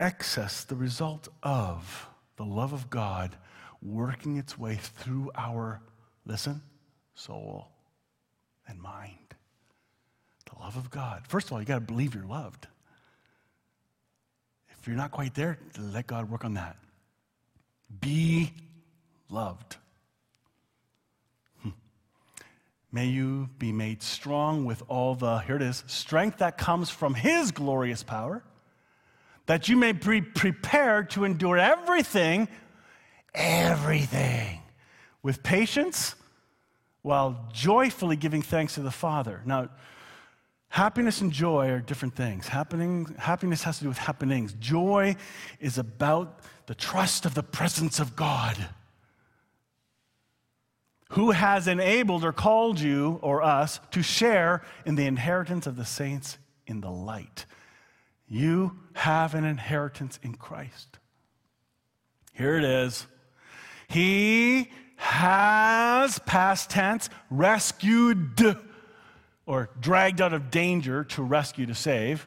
excess, 0.00 0.64
the 0.64 0.76
result 0.76 1.28
of 1.42 2.08
the 2.36 2.44
love 2.46 2.72
of 2.72 2.88
God 2.88 3.36
working 3.82 4.38
its 4.38 4.58
way 4.58 4.76
through 4.76 5.30
our, 5.34 5.82
listen, 6.24 6.62
soul 7.12 7.68
and 8.66 8.80
mind. 8.80 9.23
The 10.52 10.58
love 10.60 10.76
of 10.76 10.90
God. 10.90 11.22
First 11.28 11.46
of 11.48 11.52
all, 11.52 11.60
you 11.60 11.66
got 11.66 11.74
to 11.76 11.80
believe 11.80 12.14
you're 12.14 12.24
loved. 12.24 12.66
If 14.78 14.86
you're 14.86 14.96
not 14.96 15.10
quite 15.10 15.34
there, 15.34 15.58
let 15.78 16.06
God 16.06 16.30
work 16.30 16.44
on 16.44 16.54
that. 16.54 16.76
Be 18.00 18.52
loved. 19.30 19.76
Hmm. 21.62 21.70
May 22.92 23.06
you 23.06 23.48
be 23.58 23.72
made 23.72 24.02
strong 24.02 24.64
with 24.64 24.82
all 24.88 25.14
the, 25.14 25.38
here 25.38 25.56
it 25.56 25.62
is, 25.62 25.84
strength 25.86 26.38
that 26.38 26.58
comes 26.58 26.90
from 26.90 27.14
His 27.14 27.50
glorious 27.50 28.02
power 28.02 28.42
that 29.46 29.68
you 29.68 29.76
may 29.76 29.92
be 29.92 30.20
prepared 30.20 31.10
to 31.10 31.24
endure 31.24 31.58
everything, 31.58 32.48
everything, 33.34 34.60
with 35.22 35.42
patience 35.42 36.14
while 37.02 37.48
joyfully 37.52 38.16
giving 38.16 38.40
thanks 38.40 38.74
to 38.74 38.80
the 38.80 38.90
Father. 38.90 39.42
Now, 39.44 39.68
happiness 40.74 41.20
and 41.20 41.30
joy 41.30 41.70
are 41.70 41.78
different 41.78 42.16
things. 42.16 42.48
Happening, 42.48 43.14
happiness 43.16 43.62
has 43.62 43.78
to 43.78 43.84
do 43.84 43.88
with 43.88 43.96
happenings. 43.96 44.54
Joy 44.54 45.14
is 45.60 45.78
about 45.78 46.40
the 46.66 46.74
trust 46.74 47.24
of 47.24 47.34
the 47.34 47.44
presence 47.44 48.00
of 48.00 48.16
God. 48.16 48.56
Who 51.10 51.30
has 51.30 51.68
enabled 51.68 52.24
or 52.24 52.32
called 52.32 52.80
you 52.80 53.20
or 53.22 53.40
us 53.40 53.78
to 53.92 54.02
share 54.02 54.62
in 54.84 54.96
the 54.96 55.06
inheritance 55.06 55.68
of 55.68 55.76
the 55.76 55.84
saints 55.84 56.38
in 56.66 56.80
the 56.80 56.90
light? 56.90 57.46
You 58.26 58.76
have 58.94 59.36
an 59.36 59.44
inheritance 59.44 60.18
in 60.24 60.34
Christ. 60.34 60.98
Here 62.32 62.58
it 62.58 62.64
is. 62.64 63.06
He 63.86 64.72
has, 64.96 66.18
past 66.18 66.68
tense, 66.68 67.10
rescued 67.30 68.34
or 69.46 69.70
dragged 69.80 70.20
out 70.20 70.32
of 70.32 70.50
danger 70.50 71.04
to 71.04 71.22
rescue, 71.22 71.66
to 71.66 71.74
save 71.74 72.26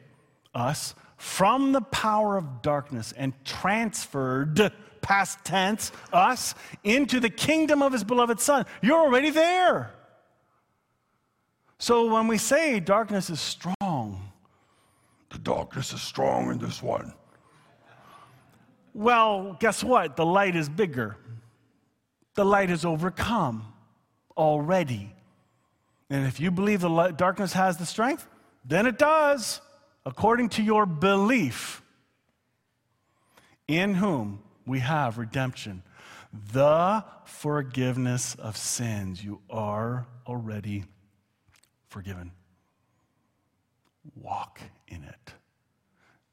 us 0.54 0.94
from 1.16 1.72
the 1.72 1.80
power 1.80 2.36
of 2.36 2.62
darkness 2.62 3.12
and 3.16 3.32
transferred, 3.44 4.72
past 5.00 5.44
tense, 5.44 5.90
us 6.12 6.54
into 6.84 7.18
the 7.18 7.30
kingdom 7.30 7.82
of 7.82 7.92
his 7.92 8.04
beloved 8.04 8.38
Son. 8.40 8.64
You're 8.82 9.00
already 9.00 9.30
there. 9.30 9.90
So 11.78 12.12
when 12.12 12.26
we 12.28 12.38
say 12.38 12.80
darkness 12.80 13.30
is 13.30 13.40
strong, 13.40 14.32
the 15.30 15.38
darkness 15.38 15.92
is 15.92 16.00
strong 16.00 16.50
in 16.50 16.58
this 16.58 16.82
one. 16.82 17.12
Well, 18.94 19.56
guess 19.60 19.84
what? 19.84 20.16
The 20.16 20.26
light 20.26 20.56
is 20.56 20.68
bigger. 20.68 21.16
The 22.34 22.44
light 22.44 22.68
has 22.68 22.84
overcome 22.84 23.72
already. 24.36 25.12
And 26.10 26.26
if 26.26 26.40
you 26.40 26.50
believe 26.50 26.80
the 26.80 26.90
light, 26.90 27.16
darkness 27.16 27.52
has 27.52 27.76
the 27.76 27.86
strength, 27.86 28.26
then 28.64 28.86
it 28.86 28.98
does, 28.98 29.60
according 30.06 30.50
to 30.50 30.62
your 30.62 30.86
belief. 30.86 31.82
In 33.66 33.94
whom 33.94 34.42
we 34.66 34.78
have 34.78 35.18
redemption, 35.18 35.82
the 36.52 37.04
forgiveness 37.24 38.34
of 38.34 38.56
sins. 38.56 39.22
You 39.22 39.40
are 39.50 40.06
already 40.26 40.84
forgiven. 41.88 42.32
Walk 44.14 44.60
in 44.88 45.04
it. 45.04 45.34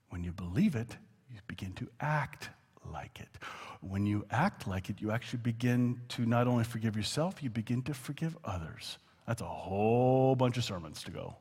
When 0.09 0.23
you 0.23 0.31
believe 0.31 0.75
it, 0.75 0.95
you 1.29 1.39
begin 1.47 1.73
to 1.73 1.89
act 1.99 2.49
like 2.91 3.19
it. 3.19 3.29
When 3.81 4.05
you 4.05 4.25
act 4.31 4.67
like 4.67 4.89
it, 4.89 5.01
you 5.01 5.11
actually 5.11 5.39
begin 5.39 6.01
to 6.09 6.25
not 6.25 6.47
only 6.47 6.63
forgive 6.63 6.95
yourself, 6.95 7.43
you 7.43 7.49
begin 7.49 7.81
to 7.83 7.93
forgive 7.93 8.37
others. 8.43 8.97
That's 9.27 9.41
a 9.41 9.45
whole 9.45 10.35
bunch 10.35 10.57
of 10.57 10.63
sermons 10.63 11.03
to 11.03 11.11
go. 11.11 11.35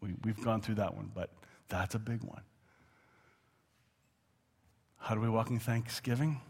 We, 0.00 0.14
we've 0.24 0.42
gone 0.42 0.60
through 0.60 0.76
that 0.76 0.94
one, 0.94 1.10
but 1.14 1.30
that's 1.68 1.94
a 1.94 1.98
big 1.98 2.22
one. 2.22 2.42
How 4.98 5.14
do 5.14 5.20
we 5.20 5.28
walk 5.28 5.50
in 5.50 5.58
thanksgiving? 5.58 6.40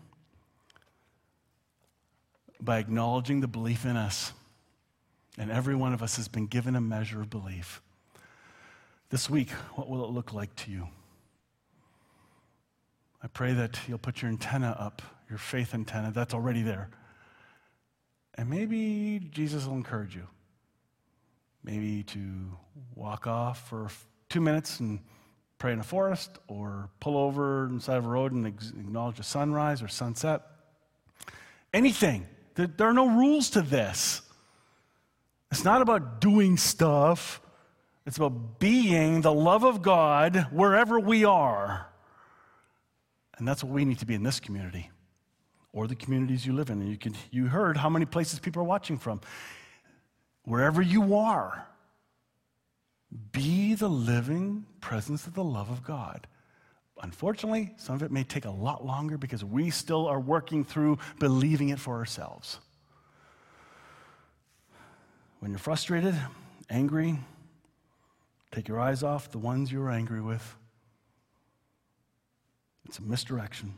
By 2.61 2.79
acknowledging 2.79 3.41
the 3.41 3.49
belief 3.49 3.85
in 3.85 3.97
us. 3.97 4.33
And 5.39 5.51
every 5.51 5.75
one 5.75 5.93
of 5.93 6.03
us 6.03 6.17
has 6.17 6.29
been 6.29 6.47
given 6.47 6.75
a 6.75 6.81
measure 6.81 7.21
of 7.21 7.29
belief. 7.29 7.83
This 9.11 9.31
week, 9.31 9.51
what 9.75 9.89
will 9.89 10.05
it 10.05 10.11
look 10.11 10.33
like 10.33 10.55
to 10.57 10.71
you? 10.71 10.89
I 13.23 13.29
pray 13.29 13.53
that 13.53 13.79
you'll 13.87 13.99
put 13.99 14.23
your 14.23 14.31
antenna 14.31 14.75
up, 14.79 15.03
your 15.29 15.39
faith 15.39 15.75
antenna, 15.75 16.11
that's 16.13 16.33
already 16.33 16.63
there. 16.63 16.89
And 18.35 18.49
maybe 18.49 19.21
Jesus 19.31 19.67
will 19.67 19.75
encourage 19.75 20.15
you. 20.15 20.27
Maybe 21.67 22.05
to 22.05 22.57
walk 22.95 23.27
off 23.27 23.69
for 23.69 23.89
two 24.31 24.41
minutes 24.41 24.81
and 24.81 25.01
pray 25.59 25.73
in 25.73 25.81
a 25.81 25.85
forest, 25.85 26.39
or 26.49 26.91
pull 27.01 27.17
over 27.17 27.67
inside 27.67 27.97
of 27.97 28.07
a 28.07 28.09
road 28.09 28.33
and 28.33 28.47
acknowledge 28.47 29.19
a 29.19 29.23
sunrise 29.23 29.83
or 29.83 29.89
sunset. 29.89 30.43
Anything. 31.75 32.27
There 32.55 32.87
are 32.87 32.93
no 32.93 33.09
rules 33.09 33.51
to 33.51 33.63
this. 33.63 34.23
It's 35.51 35.65
not 35.65 35.83
about 35.83 36.21
doing 36.21 36.57
stuff, 36.57 37.41
it's 38.07 38.17
about 38.17 38.59
being 38.59 39.21
the 39.21 39.33
love 39.33 39.65
of 39.65 39.83
God 39.83 40.47
wherever 40.53 41.01
we 41.01 41.25
are. 41.25 41.87
And 43.39 43.47
that's 43.47 43.65
what 43.65 43.73
we 43.73 43.85
need 43.85 43.99
to 43.99 44.07
be 44.07 44.15
in 44.15 44.23
this 44.23 44.41
community 44.41 44.91
or 45.73 45.87
the 45.87 45.95
communities 45.95 46.47
you 46.47 46.55
live 46.55 46.71
in. 46.71 46.81
And 46.81 46.91
you, 46.91 46.97
can, 46.97 47.15
you 47.31 47.47
heard 47.47 47.77
how 47.77 47.91
many 47.91 48.07
places 48.07 48.39
people 48.39 48.63
are 48.63 48.67
watching 48.67 48.97
from. 48.97 49.21
Wherever 50.47 50.81
you 50.81 51.17
are, 51.17 51.67
be 53.33 53.75
the 53.75 53.89
living 53.89 54.65
presence 54.81 55.27
of 55.27 55.35
the 55.35 55.45
love 55.45 55.71
of 55.71 55.85
God. 55.85 56.27
Unfortunately, 57.03 57.75
some 57.77 57.97
of 57.97 58.03
it 58.03 58.11
may 58.11 58.25
take 58.25 58.47
a 58.47 58.51
lot 58.51 58.87
longer 58.87 59.19
because 59.19 59.45
we 59.45 59.71
still 59.71 60.07
are 60.07 60.21
working 60.21 60.65
through 60.65 60.99
believing 61.19 61.69
it 61.69 61.79
for 61.79 61.97
ourselves. 61.97 62.61
When 65.41 65.51
you're 65.51 65.59
frustrated, 65.59 66.15
angry, 66.71 67.19
take 68.53 68.69
your 68.69 68.81
eyes 68.81 69.03
off 69.03 69.31
the 69.31 69.39
ones 69.39 69.71
you're 69.71 69.91
angry 69.91 70.23
with 70.23 70.57
it's 72.87 72.99
a 73.01 73.03
misdirection. 73.03 73.75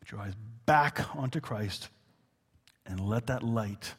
Put 0.00 0.12
your 0.12 0.20
eyes 0.20 0.34
back 0.66 1.16
onto 1.16 1.40
Christ 1.40 1.88
and 2.84 3.00
let 3.00 3.26
that 3.28 3.42
light 3.42 3.94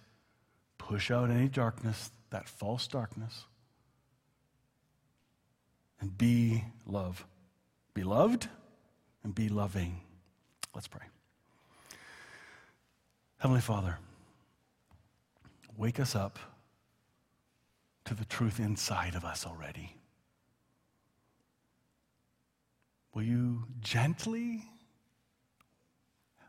push 0.89 1.11
out 1.11 1.29
any 1.29 1.47
darkness, 1.47 2.09
that 2.31 2.49
false 2.49 2.87
darkness, 2.87 3.45
and 6.01 6.17
be 6.17 6.63
love. 6.87 7.27
Be 7.93 8.01
loved 8.01 8.47
and 9.23 9.35
be 9.35 9.49
loving. 9.49 10.01
Let's 10.73 10.87
pray. 10.87 11.05
Heavenly 13.37 13.61
Father, 13.61 13.99
wake 15.77 15.99
us 15.99 16.15
up 16.15 16.39
to 18.05 18.15
the 18.15 18.25
truth 18.25 18.59
inside 18.59 19.13
of 19.13 19.23
us 19.23 19.45
already. 19.45 19.95
Will 23.13 23.21
you 23.21 23.65
gently 23.79 24.63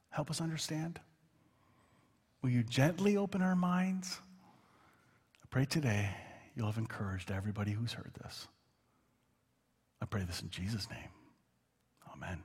help 0.09 0.31
us 0.31 0.41
understand? 0.41 0.99
Will 2.41 2.49
you 2.49 2.63
gently 2.63 3.19
open 3.19 3.43
our 3.43 3.55
minds? 3.55 4.19
Pray 5.51 5.65
today 5.65 6.11
you'll 6.55 6.67
have 6.67 6.79
encouraged 6.79 7.31
everybody 7.31 7.73
who's 7.73 7.93
heard 7.93 8.13
this. 8.23 8.47
I 10.01 10.07
pray 10.07 10.23
this 10.25 10.43
in 10.43 10.51
Jesus' 10.51 10.89
name. 10.89 11.09
Amen. 12.15 12.43